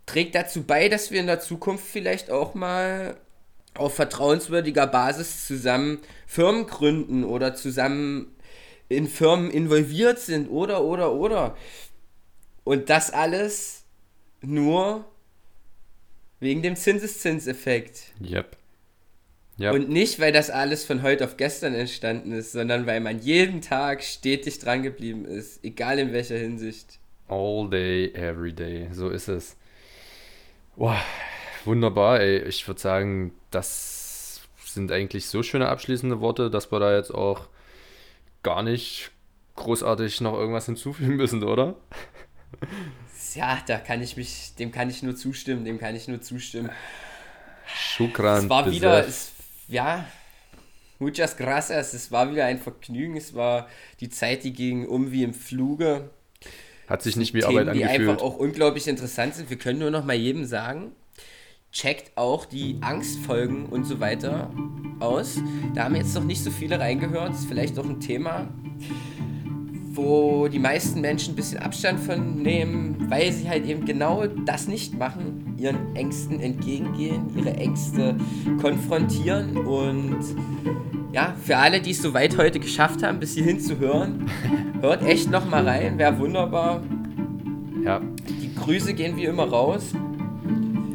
[0.06, 3.16] trägt dazu bei, dass wir in der Zukunft vielleicht auch mal
[3.74, 8.34] auf vertrauenswürdiger Basis zusammen Firmen gründen oder zusammen
[8.88, 11.56] in Firmen involviert sind oder oder oder.
[12.64, 13.84] Und das alles
[14.40, 15.04] nur
[16.40, 18.12] wegen dem Zinseszinseffekt.
[18.20, 18.56] Yep.
[19.58, 19.72] Ja.
[19.72, 23.62] Und nicht, weil das alles von heute auf gestern entstanden ist, sondern weil man jeden
[23.62, 26.98] Tag stetig dran geblieben ist, egal in welcher Hinsicht.
[27.28, 29.56] All day, every day, so ist es.
[30.76, 31.00] Boah,
[31.64, 32.42] wunderbar, ey.
[32.42, 37.46] Ich würde sagen, das sind eigentlich so schöne abschließende Worte, dass wir da jetzt auch
[38.42, 39.10] gar nicht
[39.56, 41.76] großartig noch irgendwas hinzufügen müssen, oder?
[43.34, 46.70] Ja, da kann ich mich, dem kann ich nur zustimmen, dem kann ich nur zustimmen.
[47.66, 48.44] Schukran.
[48.44, 49.32] Es war wieder, es
[49.68, 50.06] ja,
[50.98, 51.94] muchas gracias.
[51.94, 53.16] Es war wieder ein Vergnügen.
[53.16, 53.68] Es war
[54.00, 56.10] die Zeit, die ging um wie im Fluge.
[56.88, 58.00] Hat sich nicht wie Themen, Arbeit angefühlt.
[58.00, 59.50] Die einfach auch unglaublich interessant sind.
[59.50, 60.92] Wir können nur noch mal jedem sagen,
[61.72, 64.50] checkt auch die Angstfolgen und so weiter
[65.00, 65.38] aus.
[65.74, 67.34] Da haben jetzt noch nicht so viele reingehört.
[67.34, 68.48] Ist vielleicht auch ein Thema,
[69.96, 74.68] wo die meisten Menschen ein bisschen Abstand von nehmen, weil sie halt eben genau das
[74.68, 78.16] nicht machen, ihren Ängsten entgegengehen, ihre Ängste
[78.60, 80.18] konfrontieren und
[81.12, 84.26] ja, für alle, die es so weit heute geschafft haben, bis hierhin zu hören,
[84.80, 86.82] hört echt noch mal rein, wäre wunderbar.
[87.82, 88.00] Ja.
[88.28, 89.94] Die Grüße gehen wie immer raus.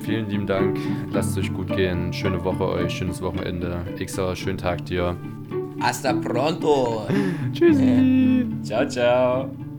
[0.01, 0.77] Vielen lieben Dank.
[1.11, 2.11] Lasst es euch gut gehen.
[2.11, 3.85] Schöne Woche euch, schönes Wochenende.
[3.97, 5.15] Xer, schönen Tag dir.
[5.81, 7.07] Hasta pronto.
[7.51, 8.47] Tschüssi.
[8.63, 9.70] Ciao, ciao.